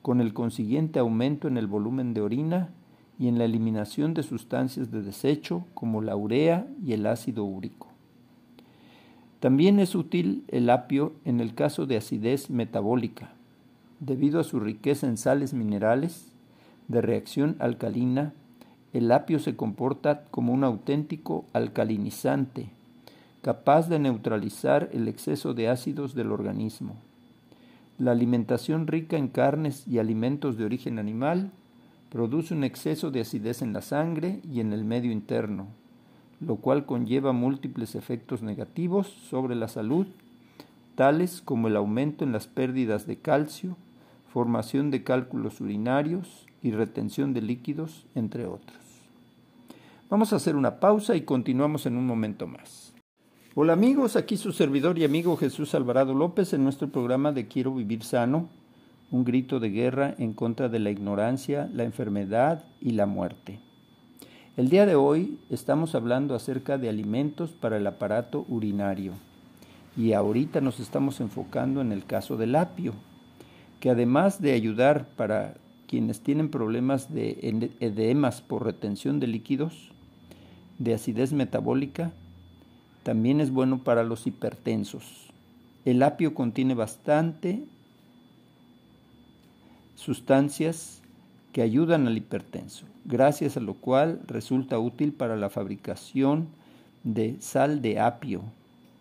con 0.00 0.20
el 0.20 0.32
consiguiente 0.32 0.98
aumento 0.98 1.48
en 1.48 1.58
el 1.58 1.66
volumen 1.66 2.14
de 2.14 2.20
orina 2.20 2.70
y 3.18 3.28
en 3.28 3.38
la 3.38 3.44
eliminación 3.44 4.14
de 4.14 4.22
sustancias 4.22 4.90
de 4.90 5.02
desecho 5.02 5.64
como 5.74 6.00
la 6.00 6.16
urea 6.16 6.66
y 6.84 6.92
el 6.92 7.06
ácido 7.06 7.44
úrico. 7.44 7.93
También 9.44 9.78
es 9.78 9.94
útil 9.94 10.42
el 10.48 10.70
apio 10.70 11.12
en 11.26 11.38
el 11.38 11.54
caso 11.54 11.84
de 11.84 11.98
acidez 11.98 12.48
metabólica, 12.48 13.34
debido 14.00 14.40
a 14.40 14.42
su 14.42 14.58
riqueza 14.58 15.06
en 15.06 15.18
sales 15.18 15.52
minerales 15.52 16.32
de 16.88 17.02
reacción 17.02 17.54
alcalina, 17.58 18.32
el 18.94 19.12
apio 19.12 19.38
se 19.38 19.54
comporta 19.54 20.24
como 20.30 20.54
un 20.54 20.64
auténtico 20.64 21.44
alcalinizante, 21.52 22.70
capaz 23.42 23.90
de 23.90 23.98
neutralizar 23.98 24.88
el 24.94 25.08
exceso 25.08 25.52
de 25.52 25.68
ácidos 25.68 26.14
del 26.14 26.32
organismo. 26.32 26.96
La 27.98 28.12
alimentación 28.12 28.86
rica 28.86 29.18
en 29.18 29.28
carnes 29.28 29.86
y 29.86 29.98
alimentos 29.98 30.56
de 30.56 30.64
origen 30.64 30.98
animal 30.98 31.50
produce 32.08 32.54
un 32.54 32.64
exceso 32.64 33.10
de 33.10 33.20
acidez 33.20 33.60
en 33.60 33.74
la 33.74 33.82
sangre 33.82 34.40
y 34.50 34.60
en 34.60 34.72
el 34.72 34.86
medio 34.86 35.12
interno, 35.12 35.66
lo 36.40 36.56
cual 36.56 36.86
conlleva 36.86 37.32
múltiples 37.32 37.94
efectos 37.94 38.42
negativos 38.42 39.08
sobre 39.08 39.54
la 39.54 39.68
salud, 39.68 40.06
tales 40.94 41.40
como 41.42 41.68
el 41.68 41.76
aumento 41.76 42.24
en 42.24 42.32
las 42.32 42.46
pérdidas 42.46 43.06
de 43.06 43.18
calcio, 43.18 43.76
formación 44.32 44.90
de 44.90 45.04
cálculos 45.04 45.60
urinarios 45.60 46.46
y 46.62 46.72
retención 46.72 47.34
de 47.34 47.42
líquidos, 47.42 48.06
entre 48.14 48.46
otros. 48.46 48.78
Vamos 50.10 50.32
a 50.32 50.36
hacer 50.36 50.56
una 50.56 50.80
pausa 50.80 51.16
y 51.16 51.22
continuamos 51.22 51.86
en 51.86 51.96
un 51.96 52.06
momento 52.06 52.46
más. 52.46 52.94
Hola 53.56 53.72
amigos, 53.72 54.16
aquí 54.16 54.36
su 54.36 54.52
servidor 54.52 54.98
y 54.98 55.04
amigo 55.04 55.36
Jesús 55.36 55.74
Alvarado 55.74 56.14
López 56.14 56.52
en 56.52 56.64
nuestro 56.64 56.88
programa 56.88 57.30
de 57.32 57.46
Quiero 57.46 57.72
Vivir 57.74 58.02
Sano, 58.02 58.48
un 59.12 59.24
grito 59.24 59.60
de 59.60 59.70
guerra 59.70 60.14
en 60.18 60.32
contra 60.32 60.68
de 60.68 60.80
la 60.80 60.90
ignorancia, 60.90 61.70
la 61.72 61.84
enfermedad 61.84 62.64
y 62.80 62.90
la 62.90 63.06
muerte. 63.06 63.60
El 64.56 64.68
día 64.68 64.86
de 64.86 64.94
hoy 64.94 65.36
estamos 65.50 65.96
hablando 65.96 66.36
acerca 66.36 66.78
de 66.78 66.88
alimentos 66.88 67.50
para 67.50 67.76
el 67.76 67.84
aparato 67.88 68.46
urinario 68.48 69.14
y 69.96 70.12
ahorita 70.12 70.60
nos 70.60 70.78
estamos 70.78 71.18
enfocando 71.18 71.80
en 71.80 71.90
el 71.90 72.04
caso 72.04 72.36
del 72.36 72.54
apio, 72.54 72.94
que 73.80 73.90
además 73.90 74.40
de 74.40 74.52
ayudar 74.52 75.08
para 75.16 75.56
quienes 75.88 76.20
tienen 76.20 76.50
problemas 76.50 77.12
de 77.12 77.72
edemas 77.80 78.42
por 78.42 78.64
retención 78.64 79.18
de 79.18 79.26
líquidos, 79.26 79.90
de 80.78 80.94
acidez 80.94 81.32
metabólica, 81.32 82.12
también 83.02 83.40
es 83.40 83.50
bueno 83.50 83.82
para 83.82 84.04
los 84.04 84.24
hipertensos. 84.24 85.30
El 85.84 86.00
apio 86.00 86.32
contiene 86.32 86.74
bastante 86.74 87.64
sustancias 89.96 91.02
que 91.54 91.62
ayudan 91.62 92.06
al 92.08 92.18
hipertenso, 92.18 92.84
gracias 93.04 93.56
a 93.56 93.60
lo 93.60 93.74
cual 93.74 94.20
resulta 94.26 94.80
útil 94.80 95.12
para 95.12 95.36
la 95.36 95.50
fabricación 95.50 96.48
de 97.04 97.36
sal 97.38 97.80
de 97.80 98.00
apio. 98.00 98.42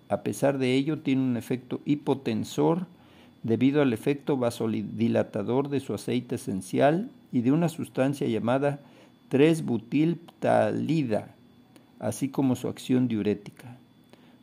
A 0.08 0.22
pesar 0.22 0.60
de 0.60 0.76
ello, 0.76 1.00
tiene 1.00 1.24
un 1.24 1.36
efecto 1.36 1.82
hipotensor 1.84 2.86
debido 3.42 3.82
al 3.82 3.92
efecto 3.92 4.38
vasodilatador 4.38 5.70
de 5.70 5.80
su 5.80 5.96
aceite 5.96 6.36
esencial 6.36 7.10
y 7.32 7.42
de 7.42 7.52
una 7.52 7.70
sustancia 7.70 8.28
llamada 8.28 8.80
3-butilptalida, 9.32 11.30
así 11.98 12.30
como 12.30 12.56
su 12.56 12.68
acción 12.68 13.08
diurética. 13.08 13.78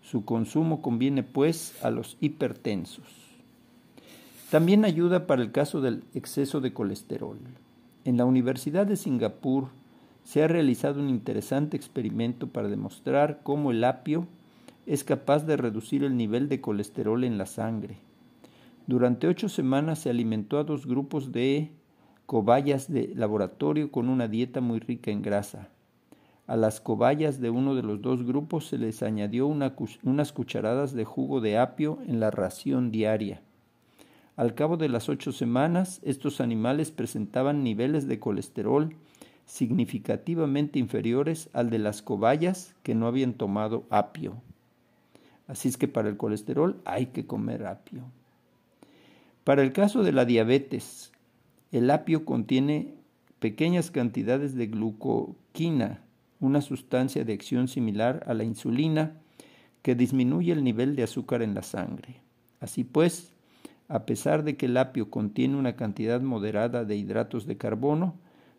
Su 0.03 0.25
consumo 0.25 0.83
conviene 0.83 1.23
pues 1.23 1.77
a 1.81 1.91
los 1.91 2.17
hipertensos. 2.21 3.07
También 4.51 4.85
ayuda 4.85 5.29
para 5.29 5.43
el 5.43 5.53
caso 5.53 5.81
del 5.81 6.03
exceso 6.13 6.61
de 6.61 6.73
colesterol. 6.73 7.39
En 8.05 8.17
la 8.17 8.25
Universidad 8.25 8.87
de 8.87 8.97
Singapur 8.97 9.69
se 10.25 10.43
ha 10.43 10.49
realizado 10.49 11.01
un 11.01 11.11
interesante 11.11 11.77
experimento 11.77 12.47
para 12.47 12.69
demostrar 12.69 13.41
cómo 13.43 13.73
el 13.73 13.85
apio 13.85 14.27
es 14.87 15.05
capaz 15.05 15.45
de 15.45 15.59
reducir 15.59 16.03
el 16.05 16.17
nivel 16.17 16.49
de 16.49 16.63
colesterol 16.63 17.25
en 17.25 17.37
la 17.37 17.45
sangre. 17.45 17.97
Durante 18.87 19.29
ocho 19.29 19.51
semanas 19.51 19.99
se 19.99 20.11
alimentó 20.11 20.59
a 20.59 20.65
dos 20.65 20.87
grupos 20.87 21.31
de 21.31 21.71
cobayas 22.25 22.91
de 22.91 23.13
laboratorio 23.15 23.91
con 23.91 24.09
una 24.09 24.29
dieta 24.29 24.63
muy 24.63 24.81
rica 24.81 25.11
en 25.11 25.21
grasa. 25.21 25.69
A 26.47 26.57
las 26.57 26.81
cobayas 26.81 27.39
de 27.39 27.51
uno 27.51 27.75
de 27.75 27.83
los 27.83 28.01
dos 28.01 28.25
grupos 28.25 28.67
se 28.67 28.79
les 28.79 29.03
añadió 29.03 29.47
unas 29.47 30.33
cucharadas 30.33 30.95
de 30.95 31.05
jugo 31.05 31.41
de 31.41 31.59
apio 31.59 31.99
en 32.07 32.19
la 32.19 32.31
ración 32.31 32.91
diaria. 32.91 33.43
Al 34.41 34.55
cabo 34.55 34.79
de 34.79 34.89
las 34.89 35.11
ocho 35.11 35.33
semanas, 35.33 36.01
estos 36.03 36.41
animales 36.41 36.91
presentaban 36.91 37.63
niveles 37.63 38.09
de 38.09 38.19
colesterol 38.19 38.97
significativamente 39.45 40.79
inferiores 40.79 41.51
al 41.53 41.69
de 41.69 41.79
las 41.79 42.01
cobayas 42.01 42.75
que 42.83 42.95
no 42.95 43.07
habían 43.07 43.35
tomado 43.35 43.85
apio. 43.91 44.41
Así 45.47 45.69
es 45.69 45.77
que 45.77 45.89
para 45.89 46.09
el 46.09 46.17
colesterol 46.17 46.81
hay 46.87 47.09
que 47.09 47.27
comer 47.27 47.67
apio. 47.67 48.05
Para 49.45 49.61
el 49.61 49.75
caso 49.75 50.03
de 50.03 50.13
la 50.13 50.25
diabetes, 50.25 51.13
el 51.71 51.91
apio 51.91 52.25
contiene 52.25 52.95
pequeñas 53.41 53.91
cantidades 53.91 54.55
de 54.55 54.69
glucoquina, 54.69 56.01
una 56.41 56.63
sustancia 56.63 57.27
de 57.27 57.35
acción 57.35 57.69
similar 57.69 58.25
a 58.27 58.33
la 58.33 58.45
insulina 58.45 59.19
que 59.83 59.95
disminuye 59.95 60.53
el 60.53 60.65
nivel 60.65 60.97
de 60.97 61.03
azúcar 61.03 61.43
en 61.43 61.55
la 61.55 61.63
sangre. 61.63 62.23
Así 62.59 62.85
pues, 62.85 63.35
a 63.91 64.07
pesar 64.07 64.45
de 64.45 64.57
que 64.57 64.67
el 64.67 64.77
apio 64.77 65.11
contiene 65.11 65.57
una 65.57 65.75
cantidad 65.75 66.21
moderada 66.21 66.85
de 66.85 66.95
hidratos 66.95 67.45
de 67.47 67.57
carbono, 67.57 68.15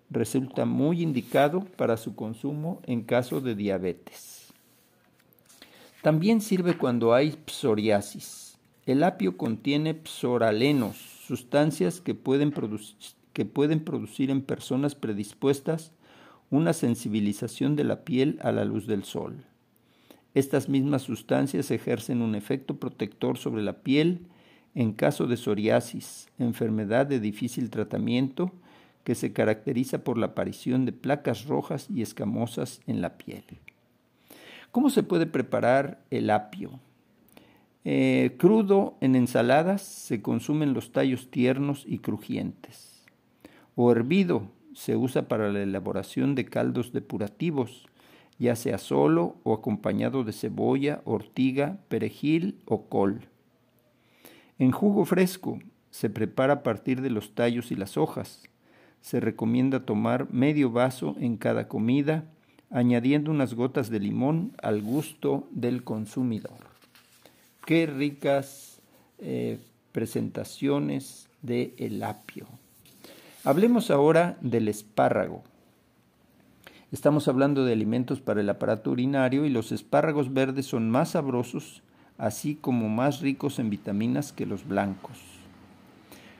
resulta 0.10 0.66
muy 0.66 1.01
indicado 1.01 1.62
para 1.77 1.96
su 1.96 2.16
consumo 2.16 2.82
en 2.84 3.03
caso 3.03 3.40
de 3.40 3.55
diabetes. 3.55 4.51
También 6.01 6.42
sirve 6.42 6.77
cuando 6.77 7.14
hay 7.14 7.38
psoriasis. 7.46 8.58
El 8.86 9.03
apio 9.03 9.38
contiene 9.38 9.94
psoralenos, 9.94 10.98
sustancias 10.98 12.01
que 12.01 12.14
pueden, 12.14 12.53
que 13.32 13.46
pueden 13.46 13.86
producir 13.86 14.32
en 14.32 14.42
personas 14.42 14.96
predispuestas 14.96 15.94
una 16.50 16.74
sensibilización 16.74 17.77
de 17.77 17.86
la 17.86 18.03
piel 18.03 18.38
a 18.42 18.51
la 18.51 18.66
luz 18.66 18.86
del 18.86 19.05
sol. 19.05 19.46
Estas 20.34 20.68
mismas 20.68 21.03
sustancias 21.03 21.72
ejercen 21.72 22.22
un 22.22 22.36
efecto 22.36 22.75
protector 22.75 23.38
sobre 23.38 23.64
la 23.64 23.77
piel 23.82 24.27
en 24.75 24.94
caso 24.94 25.27
de 25.27 25.38
psoriasis, 25.38 26.29
enfermedad 26.40 27.05
de 27.05 27.20
difícil 27.20 27.70
tratamiento 27.70 28.51
que 29.03 29.16
se 29.16 29.34
caracteriza 29.34 30.03
por 30.03 30.18
la 30.18 30.27
aparición 30.27 30.86
de 30.86 30.92
placas 30.92 31.46
rojas 31.46 31.88
y 31.90 32.01
escamosas 32.01 32.81
en 32.88 33.01
la 33.01 33.18
piel. 33.18 33.44
¿Cómo 34.72 34.90
se 34.90 35.03
puede 35.03 35.25
preparar 35.25 36.01
el 36.12 36.29
apio? 36.29 36.79
Eh, 37.84 38.36
crudo 38.38 38.96
en 39.01 39.16
ensaladas 39.16 39.81
se 39.81 40.22
consumen 40.22 40.74
los 40.74 40.92
tallos 40.92 41.31
tiernos 41.31 41.84
y 41.88 41.98
crujientes. 41.98 43.03
O 43.75 43.92
hervido 43.92 44.51
se 44.74 44.96
usa 44.96 45.27
para 45.27 45.51
la 45.51 45.62
elaboración 45.62 46.36
de 46.36 46.46
caldos 46.46 46.94
depurativos, 46.94 47.88
ya 48.38 48.55
sea 48.55 48.77
solo 48.77 49.36
o 49.44 49.53
acompañado 49.53 50.24
de 50.24 50.34
cebolla, 50.34 51.01
ortiga, 51.05 51.79
perejil 51.90 52.60
o 52.66 52.86
col. 52.88 53.27
En 54.62 54.70
jugo 54.70 55.06
fresco 55.06 55.58
se 55.90 56.12
prepara 56.12 56.54
a 56.54 56.62
partir 56.62 57.02
de 57.02 57.10
los 57.10 57.34
tallos 57.34 57.72
y 57.72 57.76
las 57.76 57.98
hojas. 57.98 58.44
Se 59.02 59.20
recomienda 59.20 59.88
tomar 59.88 60.32
medio 60.32 60.70
vaso 60.70 61.16
en 61.20 61.38
cada 61.38 61.68
comida, 61.68 62.26
añadiendo 62.70 63.32
unas 63.32 63.56
gotas 63.56 63.90
de 63.90 64.00
limón 64.00 64.54
al 64.62 64.84
gusto 64.84 65.48
del 65.50 65.84
consumidor. 65.84 66.60
Qué 67.66 67.88
ricas 67.88 68.80
eh, 69.18 69.58
presentaciones 69.94 71.28
de 71.42 71.74
el 71.80 72.04
apio. 72.04 72.46
Hablemos 73.44 73.90
ahora 73.90 74.38
del 74.42 74.68
espárrago. 74.68 75.42
Estamos 76.92 77.28
hablando 77.28 77.66
de 77.66 77.74
alimentos 77.74 78.22
para 78.22 78.42
el 78.42 78.50
aparato 78.50 78.92
urinario 78.92 79.44
y 79.44 79.50
los 79.50 79.72
espárragos 79.72 80.32
verdes 80.32 80.68
son 80.68 80.92
más 80.92 81.14
sabrosos, 81.14 81.82
así 82.22 82.53
como 82.53 82.88
más 82.88 83.20
ricos 83.20 83.57
en 83.57 83.72
vitaminas 83.72 84.31
que 84.31 84.46
los 84.46 84.68
blancos. 84.68 85.18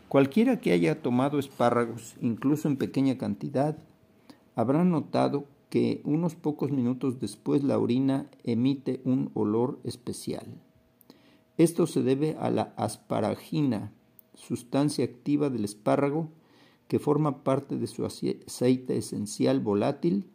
Cualquiera 0.10 0.60
que 0.60 0.74
haya 0.74 1.02
tomado 1.02 1.40
espárragos, 1.40 2.16
incluso 2.22 2.68
en 2.68 2.78
pequeña 2.78 3.18
cantidad, 3.18 3.76
habrá 4.56 4.84
notado 4.84 5.46
que 5.72 6.02
unos 6.04 6.36
pocos 6.36 6.70
minutos 6.70 7.20
después 7.20 7.64
la 7.64 7.80
orina 7.80 8.30
emite 8.44 9.02
un 9.06 9.32
olor 9.34 9.80
especial. 9.84 10.46
Esto 11.58 11.88
se 11.88 12.04
debe 12.04 12.38
a 12.40 12.52
la 12.52 12.74
asparagina, 12.78 13.92
sustancia 14.36 15.04
activa 15.04 15.50
del 15.50 15.66
espárrago 15.66 16.30
que 16.90 17.00
forma 17.00 17.44
parte 17.44 17.78
de 17.78 17.88
su 17.88 18.06
aceite 18.06 18.98
esencial 18.98 19.62
volátil 19.62 20.30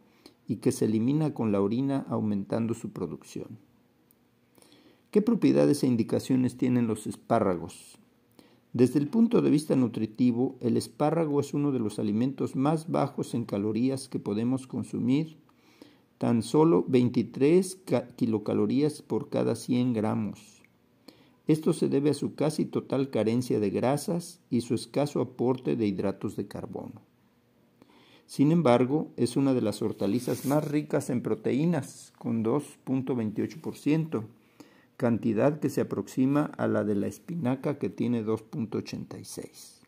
y 0.45 0.57
que 0.57 0.73
se 0.73 0.85
elimina 0.85 1.33
con 1.33 1.53
la 1.53 1.61
orina 1.61 2.05
aumentando 2.09 2.73
su 2.73 2.89
producción. 2.89 3.66
¿Qué 5.17 5.23
propiedades 5.23 5.81
e 5.81 5.87
indicaciones 5.87 6.57
tienen 6.57 6.85
los 6.85 7.07
espárragos? 7.07 7.97
Desde 8.71 8.99
el 8.99 9.07
punto 9.07 9.41
de 9.41 9.49
vista 9.49 9.75
nutritivo, 9.75 10.57
el 10.61 10.77
espárrago 10.77 11.39
es 11.39 11.55
uno 11.55 11.71
de 11.71 11.79
los 11.79 11.97
alimentos 11.97 12.55
más 12.55 12.91
bajos 12.91 13.33
en 13.33 13.43
calorías 13.43 14.09
que 14.09 14.19
podemos 14.19 14.67
consumir, 14.67 15.37
tan 16.19 16.43
solo 16.43 16.85
23 16.87 17.79
kilocalorías 18.15 19.01
por 19.01 19.29
cada 19.29 19.55
100 19.55 19.93
gramos. 19.93 20.61
Esto 21.47 21.73
se 21.73 21.89
debe 21.89 22.11
a 22.11 22.13
su 22.13 22.35
casi 22.35 22.65
total 22.65 23.09
carencia 23.09 23.59
de 23.59 23.71
grasas 23.71 24.39
y 24.51 24.61
su 24.61 24.75
escaso 24.75 25.19
aporte 25.19 25.75
de 25.75 25.87
hidratos 25.87 26.35
de 26.35 26.47
carbono. 26.47 27.01
Sin 28.27 28.51
embargo, 28.51 29.07
es 29.17 29.35
una 29.35 29.55
de 29.55 29.61
las 29.61 29.81
hortalizas 29.81 30.45
más 30.45 30.69
ricas 30.69 31.09
en 31.09 31.23
proteínas, 31.23 32.13
con 32.19 32.43
2.28%, 32.43 34.25
cantidad 34.97 35.59
que 35.59 35.69
se 35.69 35.81
aproxima 35.81 36.45
a 36.57 36.67
la 36.67 36.83
de 36.83 36.95
la 36.95 37.07
espinaca 37.07 37.77
que 37.77 37.89
tiene 37.89 38.25
2.86. 38.25 39.81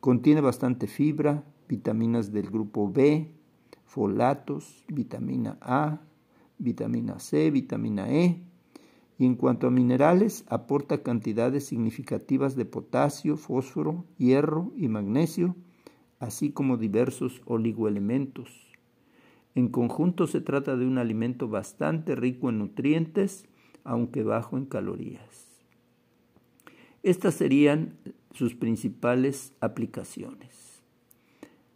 Contiene 0.00 0.40
bastante 0.40 0.86
fibra, 0.86 1.44
vitaminas 1.68 2.32
del 2.32 2.48
grupo 2.48 2.90
B, 2.90 3.32
folatos, 3.84 4.84
vitamina 4.88 5.58
A, 5.60 6.00
vitamina 6.58 7.18
C, 7.18 7.50
vitamina 7.50 8.10
E, 8.10 8.42
y 9.18 9.26
en 9.26 9.34
cuanto 9.34 9.66
a 9.66 9.70
minerales 9.70 10.44
aporta 10.48 11.02
cantidades 11.02 11.66
significativas 11.66 12.56
de 12.56 12.64
potasio, 12.64 13.36
fósforo, 13.36 14.04
hierro 14.18 14.72
y 14.76 14.88
magnesio, 14.88 15.56
así 16.18 16.50
como 16.50 16.76
diversos 16.76 17.42
oligoelementos. 17.44 18.72
En 19.54 19.68
conjunto 19.68 20.26
se 20.26 20.40
trata 20.40 20.76
de 20.76 20.86
un 20.86 20.98
alimento 20.98 21.48
bastante 21.48 22.14
rico 22.14 22.48
en 22.48 22.58
nutrientes, 22.58 23.44
aunque 23.84 24.22
bajo 24.22 24.56
en 24.56 24.66
calorías. 24.66 25.60
Estas 27.02 27.34
serían 27.34 27.94
sus 28.32 28.54
principales 28.54 29.54
aplicaciones. 29.60 30.82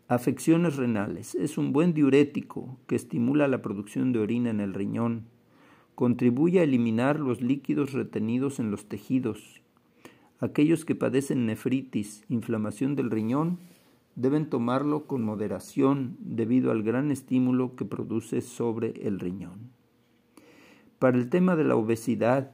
Afecciones 0.08 0.76
renales. 0.76 1.34
Es 1.34 1.58
un 1.58 1.72
buen 1.72 1.92
diurético 1.92 2.78
que 2.86 2.94
estimula 2.94 3.48
la 3.48 3.60
producción 3.60 4.12
de 4.12 4.20
orina 4.20 4.50
en 4.50 4.60
el 4.60 4.72
riñón. 4.72 5.24
Contribuye 5.96 6.60
a 6.60 6.62
eliminar 6.62 7.18
los 7.18 7.40
líquidos 7.40 7.92
retenidos 7.92 8.60
en 8.60 8.70
los 8.70 8.86
tejidos. 8.86 9.62
Aquellos 10.38 10.84
que 10.84 10.94
padecen 10.94 11.46
nefritis, 11.46 12.24
inflamación 12.28 12.94
del 12.94 13.10
riñón, 13.10 13.58
deben 14.14 14.48
tomarlo 14.48 15.06
con 15.06 15.22
moderación 15.22 16.16
debido 16.20 16.70
al 16.70 16.84
gran 16.84 17.10
estímulo 17.10 17.74
que 17.74 17.84
produce 17.84 18.42
sobre 18.42 18.90
el 19.06 19.18
riñón. 19.18 19.75
Para 20.98 21.18
el 21.18 21.28
tema 21.28 21.56
de 21.56 21.64
la 21.64 21.76
obesidad, 21.76 22.52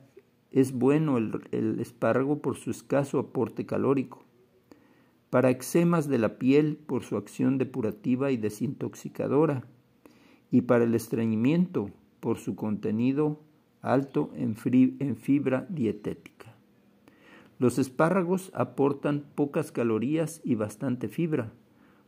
es 0.50 0.72
bueno 0.72 1.16
el, 1.16 1.78
espárrago 1.80 2.42
por 2.42 2.56
su 2.56 2.72
escaso 2.72 3.20
aporte 3.20 3.66
calórico. 3.66 4.24
Para 5.30 5.50
eczemas 5.50 6.08
de 6.08 6.18
la 6.18 6.38
piel 6.38 6.76
por 6.76 7.04
su 7.04 7.16
acción 7.16 7.56
depurativa 7.56 8.32
y 8.32 8.36
desintoxicadora. 8.36 9.64
Y 10.50 10.62
para 10.62 10.84
el 10.84 10.94
estreñimiento 10.94 11.90
por 12.18 12.38
su 12.38 12.56
contenido 12.56 13.40
alto 13.80 14.30
en 14.34 14.56
fibra 14.56 15.66
dietética. 15.70 16.54
Los 17.58 17.78
espárragos 17.78 18.50
aportan 18.54 19.24
pocas 19.34 19.70
calorías 19.70 20.40
y 20.44 20.56
bastante 20.56 21.08
fibra, 21.08 21.52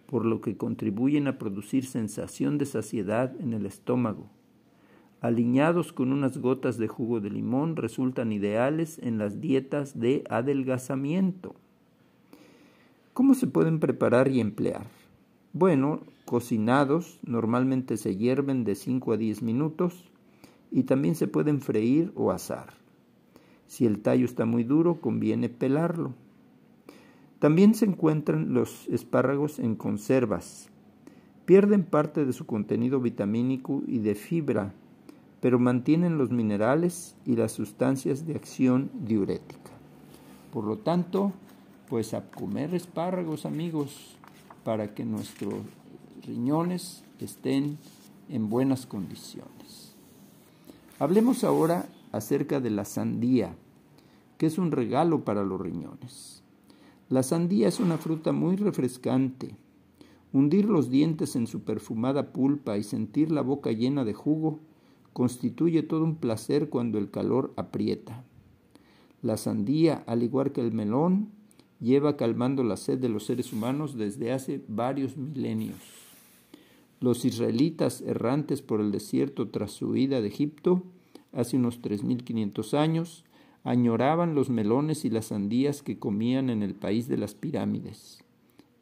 por 0.06 0.24
lo 0.24 0.40
que 0.40 0.56
contribuyen 0.56 1.28
a 1.28 1.38
producir 1.38 1.86
sensación 1.86 2.58
de 2.58 2.66
saciedad 2.66 3.40
en 3.40 3.54
el 3.54 3.66
estómago 3.66 4.30
aliñados 5.24 5.94
con 5.94 6.12
unas 6.12 6.36
gotas 6.36 6.76
de 6.76 6.86
jugo 6.86 7.18
de 7.18 7.30
limón, 7.30 7.76
resultan 7.76 8.30
ideales 8.30 8.98
en 9.02 9.16
las 9.16 9.40
dietas 9.40 9.98
de 9.98 10.22
adelgazamiento. 10.28 11.54
¿Cómo 13.14 13.32
se 13.32 13.46
pueden 13.46 13.80
preparar 13.80 14.28
y 14.28 14.40
emplear? 14.40 14.86
Bueno, 15.54 16.00
cocinados 16.26 17.20
normalmente 17.24 17.96
se 17.96 18.16
hierven 18.16 18.64
de 18.64 18.74
5 18.74 19.14
a 19.14 19.16
10 19.16 19.40
minutos 19.40 20.04
y 20.70 20.82
también 20.82 21.14
se 21.14 21.26
pueden 21.26 21.62
freír 21.62 22.12
o 22.16 22.30
asar. 22.30 22.74
Si 23.66 23.86
el 23.86 24.00
tallo 24.00 24.26
está 24.26 24.44
muy 24.44 24.62
duro, 24.62 25.00
conviene 25.00 25.48
pelarlo. 25.48 26.12
También 27.38 27.74
se 27.74 27.86
encuentran 27.86 28.52
los 28.52 28.86
espárragos 28.88 29.58
en 29.58 29.74
conservas. 29.74 30.68
Pierden 31.46 31.82
parte 31.82 32.26
de 32.26 32.34
su 32.34 32.44
contenido 32.44 33.00
vitamínico 33.00 33.82
y 33.86 34.00
de 34.00 34.16
fibra 34.16 34.74
pero 35.44 35.58
mantienen 35.58 36.16
los 36.16 36.30
minerales 36.30 37.16
y 37.26 37.36
las 37.36 37.52
sustancias 37.52 38.26
de 38.26 38.34
acción 38.34 38.90
diurética. 38.94 39.72
Por 40.50 40.64
lo 40.64 40.78
tanto, 40.78 41.34
pues 41.86 42.14
a 42.14 42.30
comer 42.30 42.74
espárragos, 42.74 43.44
amigos, 43.44 44.16
para 44.64 44.94
que 44.94 45.04
nuestros 45.04 45.52
riñones 46.26 47.04
estén 47.20 47.76
en 48.30 48.48
buenas 48.48 48.86
condiciones. 48.86 49.94
Hablemos 50.98 51.44
ahora 51.44 51.90
acerca 52.10 52.58
de 52.58 52.70
la 52.70 52.86
sandía, 52.86 53.54
que 54.38 54.46
es 54.46 54.56
un 54.56 54.70
regalo 54.70 55.26
para 55.26 55.44
los 55.44 55.60
riñones. 55.60 56.42
La 57.10 57.22
sandía 57.22 57.68
es 57.68 57.80
una 57.80 57.98
fruta 57.98 58.32
muy 58.32 58.56
refrescante. 58.56 59.54
Hundir 60.32 60.64
los 60.64 60.88
dientes 60.88 61.36
en 61.36 61.46
su 61.46 61.64
perfumada 61.64 62.32
pulpa 62.32 62.78
y 62.78 62.82
sentir 62.82 63.30
la 63.30 63.42
boca 63.42 63.72
llena 63.72 64.06
de 64.06 64.14
jugo 64.14 64.60
constituye 65.14 65.82
todo 65.82 66.04
un 66.04 66.16
placer 66.16 66.68
cuando 66.68 66.98
el 66.98 67.10
calor 67.10 67.54
aprieta. 67.56 68.24
La 69.22 69.38
sandía, 69.38 70.04
al 70.06 70.22
igual 70.22 70.52
que 70.52 70.60
el 70.60 70.72
melón, 70.72 71.30
lleva 71.80 72.16
calmando 72.16 72.64
la 72.64 72.76
sed 72.76 72.98
de 72.98 73.08
los 73.08 73.24
seres 73.24 73.52
humanos 73.52 73.96
desde 73.96 74.32
hace 74.32 74.62
varios 74.68 75.16
milenios. 75.16 75.78
Los 77.00 77.24
israelitas 77.24 78.02
errantes 78.02 78.60
por 78.60 78.80
el 78.80 78.90
desierto 78.90 79.48
tras 79.48 79.70
su 79.72 79.90
huida 79.90 80.20
de 80.20 80.28
Egipto, 80.28 80.82
hace 81.32 81.56
unos 81.56 81.80
3.500 81.80 82.76
años, 82.76 83.24
añoraban 83.62 84.34
los 84.34 84.50
melones 84.50 85.04
y 85.04 85.10
las 85.10 85.26
sandías 85.26 85.82
que 85.82 85.98
comían 85.98 86.50
en 86.50 86.62
el 86.62 86.74
país 86.74 87.08
de 87.08 87.18
las 87.18 87.34
pirámides. 87.34 88.24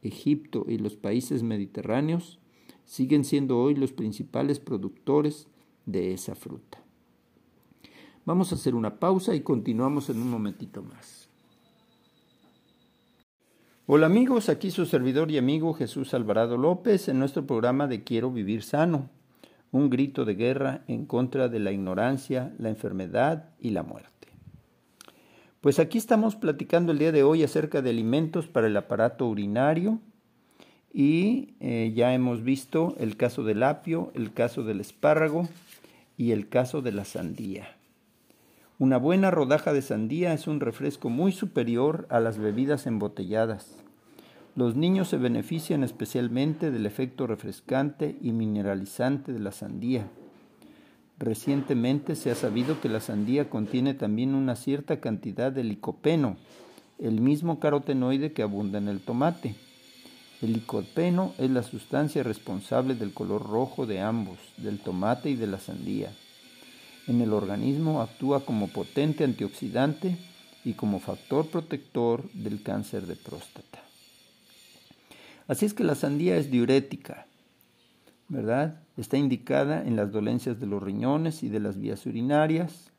Egipto 0.03 0.65
y 0.67 0.79
los 0.79 0.97
países 0.97 1.43
mediterráneos 1.43 2.39
siguen 2.85 3.25
siendo 3.25 3.59
hoy 3.59 3.75
los 3.75 3.93
principales 3.93 4.59
productores 4.59 5.47
de 5.87 6.13
esa 6.13 6.35
fruta. 6.35 6.79
Vamos 8.25 8.53
a 8.53 8.55
hacer 8.55 8.75
una 8.75 8.99
pausa 9.01 9.35
y 9.35 9.41
continuamos 9.41 10.09
en 10.09 10.19
un 10.21 10.31
momentito 10.31 10.83
más. 10.83 11.29
Hola 13.87 14.07
amigos, 14.07 14.49
aquí 14.49 14.71
su 14.71 14.87
servidor 14.87 15.31
y 15.33 15.39
amigo 15.39 15.75
Jesús 15.75 16.15
Alvarado 16.15 16.57
López 16.57 17.09
en 17.09 17.19
nuestro 17.19 17.47
programa 17.47 17.89
de 17.89 18.05
Quiero 18.05 18.31
vivir 18.31 18.63
sano, 18.63 19.11
un 19.73 19.91
grito 19.91 20.25
de 20.25 20.35
guerra 20.35 20.85
en 20.87 21.05
contra 21.05 21.49
de 21.49 21.59
la 21.59 21.73
ignorancia, 21.73 22.55
la 22.59 22.69
enfermedad 22.69 23.51
y 23.59 23.71
la 23.71 23.83
muerte. 23.83 24.29
Pues 25.61 25.81
aquí 25.81 25.99
estamos 25.99 26.37
platicando 26.37 26.93
el 26.93 26.99
día 26.99 27.13
de 27.13 27.25
hoy 27.25 27.43
acerca 27.43 27.83
de 27.83 27.91
alimentos 27.91 28.47
para 28.47 28.69
el 28.69 28.77
aparato 28.77 29.29
urinario 29.29 29.99
y 30.93 31.55
eh, 31.61 31.93
ya 31.95 32.15
hemos 32.15 32.43
visto 32.43 32.95
el 32.99 33.17
caso 33.17 33.43
del 33.43 33.63
apio, 33.63 34.13
el 34.15 34.33
caso 34.33 34.63
del 34.63 34.81
espárrago, 34.81 35.49
y 36.17 36.33
el 36.33 36.49
caso 36.49 36.83
de 36.83 36.93
la 36.93 37.05
sandía. 37.05 37.77
Una 38.79 38.97
buena 38.97 39.31
rodaja 39.31 39.73
de 39.73 39.83
sandía 39.83 40.33
es 40.33 40.47
un 40.47 40.61
refresco 40.61 41.09
muy 41.09 41.33
superior 41.33 42.07
a 42.11 42.21
las 42.21 42.39
bebidas 42.39 42.87
embotelladas. 42.87 43.77
Los 44.57 44.77
niños 44.77 45.09
se 45.09 45.17
benefician 45.17 45.83
especialmente 45.85 46.71
del 46.71 46.85
efecto 46.85 47.27
refrescante 47.27 48.17
y 48.21 48.33
mineralizante 48.33 49.33
de 49.33 49.39
la 49.39 49.53
sandía. 49.53 50.09
Recientemente 51.19 52.17
se 52.17 52.31
ha 52.31 52.35
sabido 52.35 52.81
que 52.81 52.89
la 52.89 53.01
sandía 53.01 53.49
contiene 53.49 53.95
también 53.95 54.35
una 54.35 54.57
cierta 54.57 55.01
cantidad 55.01 55.53
de 55.53 55.65
licopeno, 55.65 56.37
el 56.99 57.21
mismo 57.21 57.61
carotenoide 57.61 58.33
que 58.33 58.43
abunda 58.43 58.79
en 58.79 58.89
el 58.89 59.01
tomate. 59.01 59.55
El 60.43 60.55
licopeno 60.55 61.35
es 61.39 61.49
la 61.51 61.63
sustancia 61.63 62.25
responsable 62.25 62.97
del 62.97 63.15
color 63.15 63.49
rojo 63.49 63.87
de 63.87 64.01
ambos, 64.01 64.39
del 64.57 64.81
tomate 64.81 65.31
y 65.31 65.37
de 65.37 65.47
la 65.47 65.61
sandía. 65.61 66.13
En 67.07 67.21
el 67.21 67.33
organismo 67.33 68.03
actúa 68.03 68.45
como 68.45 68.67
potente 68.67 69.23
antioxidante 69.23 70.19
y 70.65 70.73
como 70.73 70.99
factor 70.99 71.47
protector 71.47 72.29
del 72.33 72.61
cáncer 72.61 73.07
de 73.07 73.15
próstata. 73.15 73.79
Así 75.47 75.65
es 75.65 75.75
que 75.75 75.85
la 75.85 75.95
sandía 75.95 76.37
es 76.37 76.51
diurética, 76.51 77.27
¿verdad? 78.29 78.81
Está 78.97 79.19
indicada 79.19 79.87
en 79.87 79.95
las 79.95 80.11
dolencias 80.11 80.59
de 80.59 80.67
los 80.67 80.83
riñones 80.83 81.45
y 81.45 81.51
de 81.51 81.61
las 81.61 81.79
vías 81.79 82.05
urinarias, 82.05 82.91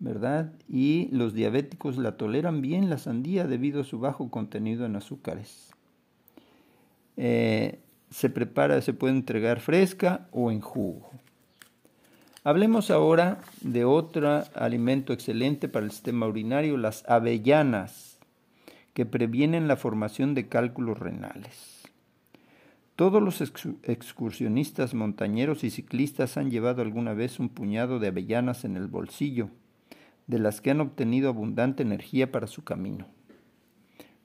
¿verdad? 0.00 0.52
Y 0.68 1.08
los 1.12 1.32
diabéticos 1.32 1.96
la 1.96 2.18
toleran 2.18 2.60
bien 2.60 2.90
la 2.90 2.98
sandía 2.98 3.46
debido 3.46 3.80
a 3.80 3.84
su 3.84 4.00
bajo 4.00 4.30
contenido 4.30 4.84
en 4.84 4.96
azúcares. 4.96 5.73
Eh, 7.16 7.78
se 8.10 8.30
prepara, 8.30 8.80
se 8.80 8.92
puede 8.92 9.14
entregar 9.14 9.60
fresca 9.60 10.28
o 10.30 10.50
en 10.50 10.60
jugo. 10.60 11.10
Hablemos 12.44 12.90
ahora 12.90 13.40
de 13.62 13.84
otro 13.84 14.44
alimento 14.54 15.12
excelente 15.12 15.68
para 15.68 15.86
el 15.86 15.92
sistema 15.92 16.26
urinario, 16.26 16.76
las 16.76 17.02
avellanas, 17.08 18.18
que 18.92 19.06
previenen 19.06 19.66
la 19.66 19.76
formación 19.76 20.34
de 20.34 20.48
cálculos 20.48 20.98
renales. 20.98 21.82
Todos 22.96 23.20
los 23.20 23.40
excursionistas 23.40 24.94
montañeros 24.94 25.64
y 25.64 25.70
ciclistas 25.70 26.36
han 26.36 26.50
llevado 26.50 26.80
alguna 26.82 27.12
vez 27.12 27.40
un 27.40 27.48
puñado 27.48 27.98
de 27.98 28.08
avellanas 28.08 28.64
en 28.64 28.76
el 28.76 28.86
bolsillo, 28.86 29.48
de 30.28 30.38
las 30.38 30.60
que 30.60 30.70
han 30.70 30.80
obtenido 30.80 31.28
abundante 31.28 31.82
energía 31.82 32.30
para 32.30 32.46
su 32.46 32.62
camino. 32.62 33.06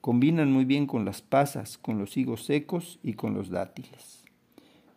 Combinan 0.01 0.51
muy 0.51 0.65
bien 0.65 0.88
con 0.88 1.03
las 1.03 1.21
pasas, 1.21 1.77
con 1.77 1.99
los 1.99 2.15
higos 2.15 2.45
secos 2.45 2.99
y 3.03 3.13
con 3.13 3.33
los 3.33 3.49
dátiles. 3.49 4.23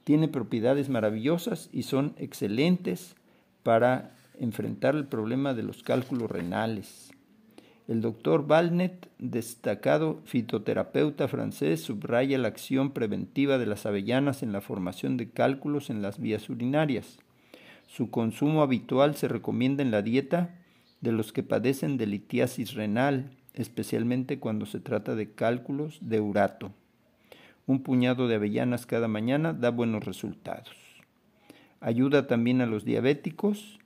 Tiene 0.05 0.29
propiedades 0.29 0.89
maravillosas 0.89 1.69
y 1.73 1.85
son 1.85 2.15
excelentes 2.19 3.17
para 3.63 4.15
enfrentar 4.39 4.95
el 4.95 5.07
problema 5.07 5.55
de 5.55 5.63
los 5.63 5.83
cálculos 5.83 6.31
renales. 6.31 7.13
El 7.89 8.01
doctor 8.01 8.47
Valnet, 8.47 9.09
destacado 9.19 10.21
fitoterapeuta 10.25 11.27
francés, 11.27 11.83
subraya 11.83 12.39
la 12.39 12.49
acción 12.49 12.93
preventiva 12.93 13.59
de 13.59 13.67
las 13.67 13.87
avellanas 13.87 14.43
en 14.43 14.53
la 14.53 14.61
formación 14.61 15.17
de 15.17 15.31
cálculos 15.31 15.91
en 15.91 16.01
las 16.01 16.21
vías 16.21 16.49
urinarias. 16.49 17.19
Su 17.89 18.11
consumo 18.11 18.63
habitual 18.63 19.17
se 19.17 19.29
recomienda 19.29 19.83
en 19.83 19.91
la 19.91 20.03
dieta 20.03 20.55
de 21.01 21.13
los 21.13 21.33
que 21.33 21.43
padecen 21.43 21.99
de 21.99 22.07
litiasis 22.07 22.75
renal, 22.75 23.37
especialmente 23.55 24.39
cuando 24.39 24.67
se 24.67 24.81
trata 24.81 25.15
de 25.15 25.33
cálculos 25.33 25.99
de 26.01 26.21
urato. 26.21 26.73
Un 27.67 27.83
puñado 27.83 28.29
de 28.29 28.37
avellanas 28.37 28.87
cada 28.87 29.09
mañana 29.09 29.53
da 29.53 29.71
buenos 29.71 30.05
resultados. 30.05 30.75
Ayuda 31.81 32.27
también 32.27 32.61
a 32.61 32.67
los 32.67 32.85
diabéticos 32.85 33.79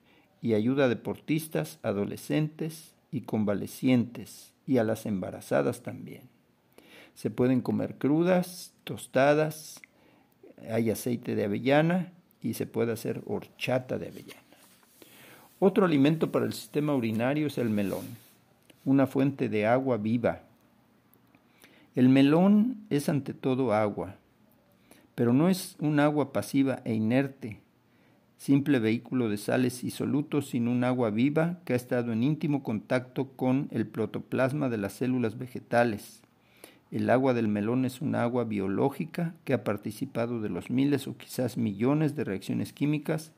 y 0.42 0.54
ayuda 0.54 0.84
a 0.84 0.88
deportistas, 0.88 1.78
adolescentes 1.82 2.94
y 3.10 3.22
convalecientes 3.22 4.52
y 4.66 4.78
a 4.78 4.84
las 4.84 5.06
embarazadas 5.06 5.82
también. 5.82 6.22
Se 7.14 7.30
pueden 7.30 7.60
comer 7.60 7.96
crudas, 7.96 8.72
tostadas, 8.84 9.80
hay 10.70 10.90
aceite 10.90 11.34
de 11.34 11.44
avellana 11.44 12.12
y 12.42 12.54
se 12.54 12.66
puede 12.66 12.92
hacer 12.92 13.22
horchata 13.26 13.98
de 13.98 14.08
avellana. 14.08 14.40
Otro 15.58 15.86
alimento 15.86 16.30
para 16.30 16.44
el 16.44 16.52
sistema 16.52 16.94
urinario 16.94 17.46
es 17.46 17.56
el 17.56 17.70
melón, 17.70 18.04
una 18.86 19.08
fuente 19.08 19.48
de 19.48 19.66
agua 19.66 19.98
viva. 19.98 20.42
El 21.96 22.08
melón 22.08 22.86
es 22.88 23.08
ante 23.08 23.34
todo 23.34 23.74
agua, 23.74 24.14
pero 25.16 25.32
no 25.32 25.48
es 25.48 25.76
un 25.80 25.98
agua 25.98 26.32
pasiva 26.32 26.82
e 26.84 26.94
inerte, 26.94 27.60
simple 28.36 28.78
vehículo 28.78 29.28
de 29.28 29.38
sales 29.38 29.82
y 29.82 29.90
solutos, 29.90 30.50
sino 30.50 30.70
un 30.70 30.84
agua 30.84 31.10
viva 31.10 31.58
que 31.64 31.72
ha 31.72 31.76
estado 31.76 32.12
en 32.12 32.22
íntimo 32.22 32.62
contacto 32.62 33.32
con 33.32 33.66
el 33.72 33.88
protoplasma 33.88 34.68
de 34.68 34.78
las 34.78 34.92
células 34.92 35.36
vegetales. 35.36 36.22
El 36.92 37.10
agua 37.10 37.34
del 37.34 37.48
melón 37.48 37.86
es 37.86 38.00
un 38.00 38.14
agua 38.14 38.44
biológica 38.44 39.34
que 39.42 39.52
ha 39.52 39.64
participado 39.64 40.40
de 40.40 40.48
los 40.48 40.70
miles 40.70 41.08
o 41.08 41.16
quizás 41.16 41.56
millones 41.56 42.14
de 42.14 42.22
reacciones 42.22 42.72
químicas 42.72 43.32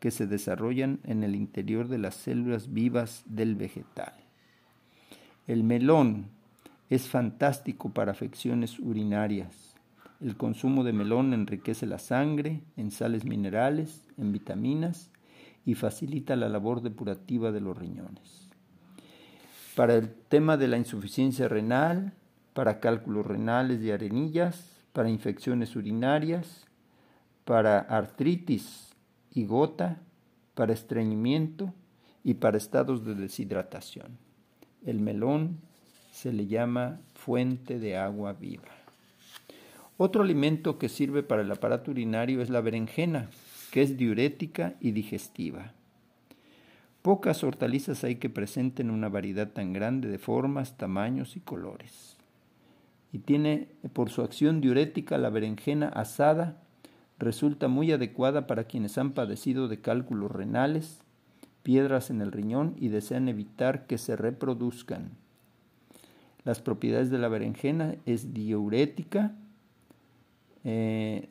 que 0.00 0.10
se 0.10 0.26
desarrollan 0.26 0.98
en 1.04 1.22
el 1.22 1.36
interior 1.36 1.86
de 1.86 1.98
las 1.98 2.16
células 2.16 2.72
vivas 2.72 3.22
del 3.26 3.54
vegetal. 3.54 4.27
El 5.48 5.64
melón 5.64 6.26
es 6.88 7.08
fantástico 7.08 7.90
para 7.90 8.12
afecciones 8.12 8.78
urinarias 8.78 9.68
el 10.20 10.36
consumo 10.36 10.82
de 10.82 10.92
melón 10.92 11.32
enriquece 11.32 11.86
la 11.86 12.00
sangre 12.00 12.60
en 12.76 12.90
sales 12.90 13.24
minerales, 13.24 14.02
en 14.16 14.32
vitaminas 14.32 15.10
y 15.64 15.74
facilita 15.76 16.34
la 16.34 16.48
labor 16.48 16.82
depurativa 16.82 17.52
de 17.52 17.60
los 17.60 17.78
riñones. 17.78 18.48
Para 19.76 19.94
el 19.94 20.10
tema 20.10 20.56
de 20.56 20.66
la 20.66 20.76
insuficiencia 20.76 21.46
renal, 21.46 22.14
para 22.52 22.80
cálculos 22.80 23.26
renales 23.26 23.80
y 23.80 23.92
arenillas, 23.92 24.82
para 24.92 25.08
infecciones 25.08 25.76
urinarias, 25.76 26.66
para 27.44 27.78
artritis 27.78 28.96
y 29.32 29.44
gota, 29.44 30.00
para 30.54 30.72
estreñimiento 30.72 31.72
y 32.24 32.34
para 32.34 32.56
estados 32.56 33.04
de 33.04 33.14
deshidratación. 33.14 34.18
El 34.84 35.00
melón 35.00 35.58
se 36.12 36.32
le 36.32 36.46
llama 36.46 37.00
fuente 37.14 37.78
de 37.78 37.96
agua 37.96 38.32
viva. 38.32 38.68
Otro 39.96 40.22
alimento 40.22 40.78
que 40.78 40.88
sirve 40.88 41.22
para 41.22 41.42
el 41.42 41.50
aparato 41.50 41.90
urinario 41.90 42.40
es 42.40 42.50
la 42.50 42.60
berenjena, 42.60 43.30
que 43.72 43.82
es 43.82 43.96
diurética 43.96 44.74
y 44.80 44.92
digestiva. 44.92 45.72
Pocas 47.02 47.42
hortalizas 47.42 48.04
hay 48.04 48.16
que 48.16 48.30
presenten 48.30 48.90
una 48.90 49.08
variedad 49.08 49.48
tan 49.48 49.72
grande 49.72 50.08
de 50.08 50.18
formas, 50.18 50.76
tamaños 50.76 51.36
y 51.36 51.40
colores. 51.40 52.16
Y 53.12 53.18
tiene 53.18 53.68
por 53.92 54.10
su 54.10 54.22
acción 54.22 54.60
diurética 54.60 55.18
la 55.18 55.30
berenjena 55.30 55.88
asada 55.88 56.62
resulta 57.18 57.68
muy 57.68 57.92
adecuada 57.92 58.46
para 58.46 58.64
quienes 58.64 58.96
han 58.98 59.12
padecido 59.12 59.68
de 59.68 59.80
cálculos 59.80 60.30
renales, 60.30 61.00
piedras 61.68 62.08
en 62.08 62.22
el 62.22 62.32
riñón 62.32 62.74
y 62.78 62.88
desean 62.88 63.28
evitar 63.28 63.86
que 63.86 63.98
se 63.98 64.16
reproduzcan. 64.16 65.10
Las 66.42 66.62
propiedades 66.62 67.10
de 67.10 67.18
la 67.18 67.28
berenjena 67.28 67.94
es 68.06 68.32
diurética, 68.32 69.34
eh, 70.64 71.28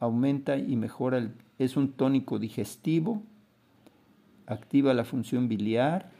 aumenta 0.00 0.58
y 0.58 0.74
mejora, 0.74 1.18
el, 1.18 1.30
es 1.60 1.76
un 1.76 1.92
tónico 1.92 2.40
digestivo, 2.40 3.22
activa 4.48 4.92
la 4.92 5.04
función 5.04 5.46
biliar, 5.46 6.10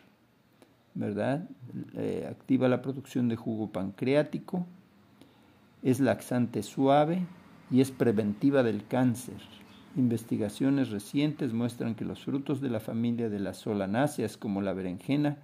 ¿verdad? 0.94 1.48
Eh, 1.96 2.24
activa 2.30 2.68
la 2.68 2.82
producción 2.82 3.26
de 3.28 3.34
jugo 3.34 3.72
pancreático, 3.72 4.64
es 5.82 5.98
laxante 5.98 6.62
suave 6.62 7.26
y 7.72 7.80
es 7.80 7.90
preventiva 7.90 8.62
del 8.62 8.86
cáncer. 8.86 9.40
Investigaciones 9.96 10.90
recientes 10.90 11.54
muestran 11.54 11.94
que 11.94 12.04
los 12.04 12.22
frutos 12.22 12.60
de 12.60 12.68
la 12.68 12.80
familia 12.80 13.30
de 13.30 13.40
las 13.40 13.56
solanáceas 13.56 14.36
como 14.36 14.60
la 14.60 14.74
berenjena 14.74 15.38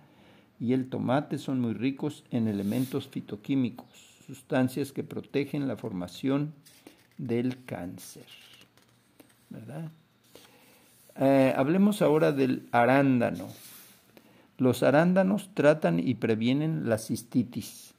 y 0.61 0.75
el 0.75 0.91
tomate 0.91 1.39
son 1.39 1.59
muy 1.59 1.73
ricos 1.73 2.23
en 2.31 2.49
elementos 2.49 3.09
fitoquímicos, 3.09 3.89
sustancias 4.27 4.93
que 4.93 5.05
protegen 5.05 5.67
la 5.67 5.77
formación 5.77 6.53
del 7.17 7.65
cáncer. 7.65 8.27
Eh, 11.17 11.55
hablemos 11.57 12.03
ahora 12.03 12.33
del 12.33 12.69
arándano. 12.73 13.49
Los 14.59 14.83
arándanos 14.83 15.51
tratan 15.55 15.99
y 15.99 16.15
previenen 16.15 16.91
la 16.91 16.99
cistitis. 16.99 17.95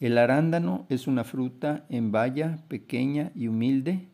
El 0.00 0.18
arándano 0.18 0.86
es 0.88 1.06
una 1.06 1.22
fruta 1.22 1.86
en 1.88 2.10
valla 2.10 2.58
pequeña 2.68 3.30
y 3.34 3.46
humilde, 3.46 4.08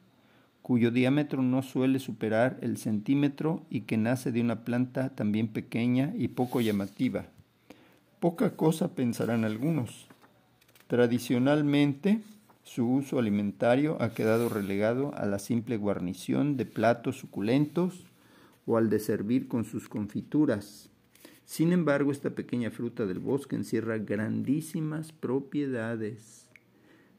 cuyo 0.65 0.91
diámetro 0.91 1.43
no 1.43 1.63
suele 1.63 1.99
superar 1.99 2.57
el 2.63 2.79
centímetro 2.79 3.67
y 3.69 3.83
que 3.83 3.99
nace 3.99 4.33
de 4.33 4.41
una 4.41 4.65
planta 4.65 5.11
también 5.11 5.49
pequeña 5.49 6.15
y 6.17 6.29
poco 6.29 6.63
llamativa. 6.63 7.27
Poca 8.19 8.57
cosa 8.57 8.95
pensarán 8.95 9.45
algunos. 9.45 10.07
Tradicionalmente, 10.87 12.23
su 12.63 12.89
uso 12.89 13.19
alimentario 13.19 14.01
ha 14.01 14.15
quedado 14.15 14.49
relegado 14.49 15.15
a 15.17 15.27
la 15.27 15.39
simple 15.39 15.77
guarnición 15.77 16.57
de 16.57 16.65
platos 16.65 17.19
suculentos 17.19 18.07
o 18.65 18.79
al 18.79 18.89
de 18.89 19.01
servir 19.01 19.49
con 19.49 19.67
sus 19.67 19.91
confituras. 19.91 20.89
Sin 21.45 21.75
embargo, 21.75 22.11
esta 22.11 22.31
pequeña 22.31 22.71
fruta 22.71 23.05
del 23.05 23.19
bosque 23.19 23.55
encierra 23.55 23.99
grandísimas 23.99 25.13
propiedades. 25.13 26.44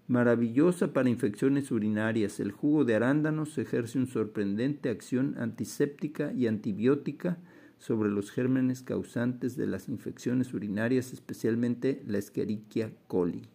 Maravillosa 0.07 0.93
para 0.93 1.09
infecciones 1.09 1.71
urinarias, 1.71 2.39
el 2.39 2.51
jugo 2.51 2.85
de 2.85 2.93
arándanos 2.93 3.57
ejerce 3.57 3.97
una 3.97 4.05
sorprendente 4.05 4.89
acción 4.89 5.35
antiséptica 5.39 6.31
y 6.31 6.45
antibiótica 6.45 7.39
sobre 7.79 8.09
los 8.09 8.29
gérmenes 8.29 8.83
causantes 8.83 9.57
de 9.57 9.65
las 9.65 9.89
infecciones 9.89 10.53
urinarias, 10.53 11.11
especialmente 11.11 12.03
la 12.05 12.19
Escherichia 12.19 12.91
coli. 13.07 13.47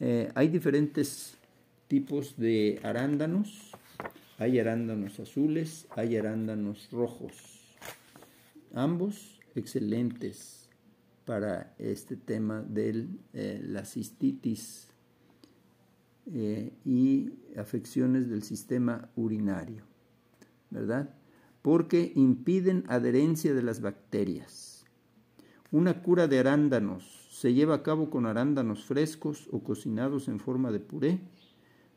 Eh, 0.00 0.30
hay 0.34 0.48
diferentes 0.48 1.38
tipos 1.88 2.36
de 2.36 2.78
arándanos. 2.82 3.72
Hay 4.38 4.58
arándanos 4.58 5.18
azules, 5.18 5.86
hay 5.96 6.16
arándanos 6.16 6.88
rojos. 6.92 7.32
Ambos 8.74 9.40
excelentes 9.54 10.68
para 11.24 11.74
este 11.78 12.16
tema 12.16 12.62
de 12.62 13.06
eh, 13.34 13.60
la 13.62 13.84
cistitis 13.84 14.89
eh, 16.32 16.72
y 16.84 17.30
afecciones 17.56 18.28
del 18.28 18.42
sistema 18.42 19.08
urinario, 19.16 19.84
¿verdad? 20.70 21.14
Porque 21.62 22.12
impiden 22.14 22.84
adherencia 22.88 23.54
de 23.54 23.62
las 23.62 23.80
bacterias. 23.80 24.84
Una 25.72 26.02
cura 26.02 26.26
de 26.26 26.38
arándanos 26.38 27.28
se 27.30 27.54
lleva 27.54 27.76
a 27.76 27.82
cabo 27.82 28.10
con 28.10 28.26
arándanos 28.26 28.84
frescos 28.84 29.48
o 29.50 29.62
cocinados 29.62 30.28
en 30.28 30.40
forma 30.40 30.70
de 30.70 30.80
puré. 30.80 31.20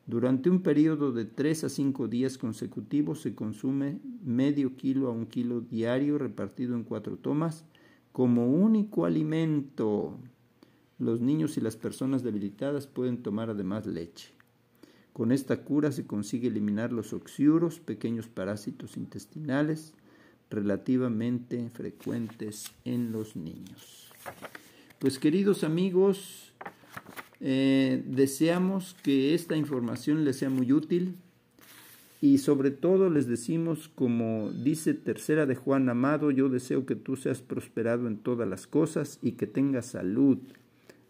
Durante 0.05 0.49
un 0.49 0.61
periodo 0.61 1.11
de 1.11 1.25
3 1.25 1.65
a 1.65 1.69
5 1.69 2.07
días 2.07 2.37
consecutivos 2.37 3.21
se 3.21 3.35
consume 3.35 3.99
medio 4.23 4.75
kilo 4.75 5.07
a 5.07 5.11
un 5.11 5.25
kilo 5.25 5.61
diario 5.61 6.17
repartido 6.17 6.75
en 6.75 6.83
cuatro 6.83 7.17
tomas 7.17 7.65
como 8.11 8.47
único 8.47 9.05
alimento. 9.05 10.17
Los 11.03 11.19
niños 11.19 11.57
y 11.57 11.61
las 11.61 11.75
personas 11.75 12.23
debilitadas 12.23 12.87
pueden 12.87 13.23
tomar 13.23 13.49
además 13.49 13.85
leche. 13.85 14.29
Con 15.11 15.33
esta 15.33 15.57
cura 15.57 15.91
se 15.91 16.07
consigue 16.07 16.47
eliminar 16.47 16.93
los 16.93 17.11
oxiuros, 17.11 17.81
pequeños 17.81 18.27
parásitos 18.29 18.95
intestinales 18.95 19.93
relativamente 20.49 21.69
frecuentes 21.73 22.71
en 22.85 23.11
los 23.11 23.35
niños. 23.35 24.11
Pues 24.99 25.19
queridos 25.19 25.65
amigos, 25.65 26.53
eh, 27.41 28.01
deseamos 28.07 28.95
que 29.03 29.35
esta 29.35 29.57
información 29.57 30.23
les 30.23 30.37
sea 30.37 30.49
muy 30.49 30.71
útil 30.71 31.17
y 32.21 32.37
sobre 32.37 32.71
todo 32.71 33.09
les 33.09 33.27
decimos, 33.27 33.89
como 33.93 34.51
dice 34.51 34.93
tercera 34.93 35.45
de 35.45 35.55
Juan 35.55 35.89
Amado, 35.89 36.31
yo 36.31 36.47
deseo 36.47 36.85
que 36.85 36.95
tú 36.95 37.17
seas 37.17 37.41
prosperado 37.41 38.07
en 38.07 38.19
todas 38.19 38.47
las 38.47 38.67
cosas 38.67 39.19
y 39.21 39.33
que 39.33 39.47
tengas 39.47 39.87
salud, 39.87 40.37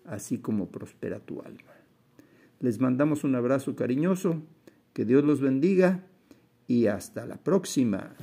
así 0.06 0.38
como 0.38 0.70
prospera 0.70 1.20
tu 1.20 1.42
alma. 1.42 1.74
Les 2.60 2.80
mandamos 2.80 3.24
un 3.24 3.36
abrazo 3.36 3.76
cariñoso, 3.76 4.42
que 4.94 5.06
Dios 5.06 5.24
los 5.24 5.42
bendiga 5.42 6.04
y 6.68 6.88
hasta 6.88 7.26
la 7.26 7.38
próxima. 7.38 8.16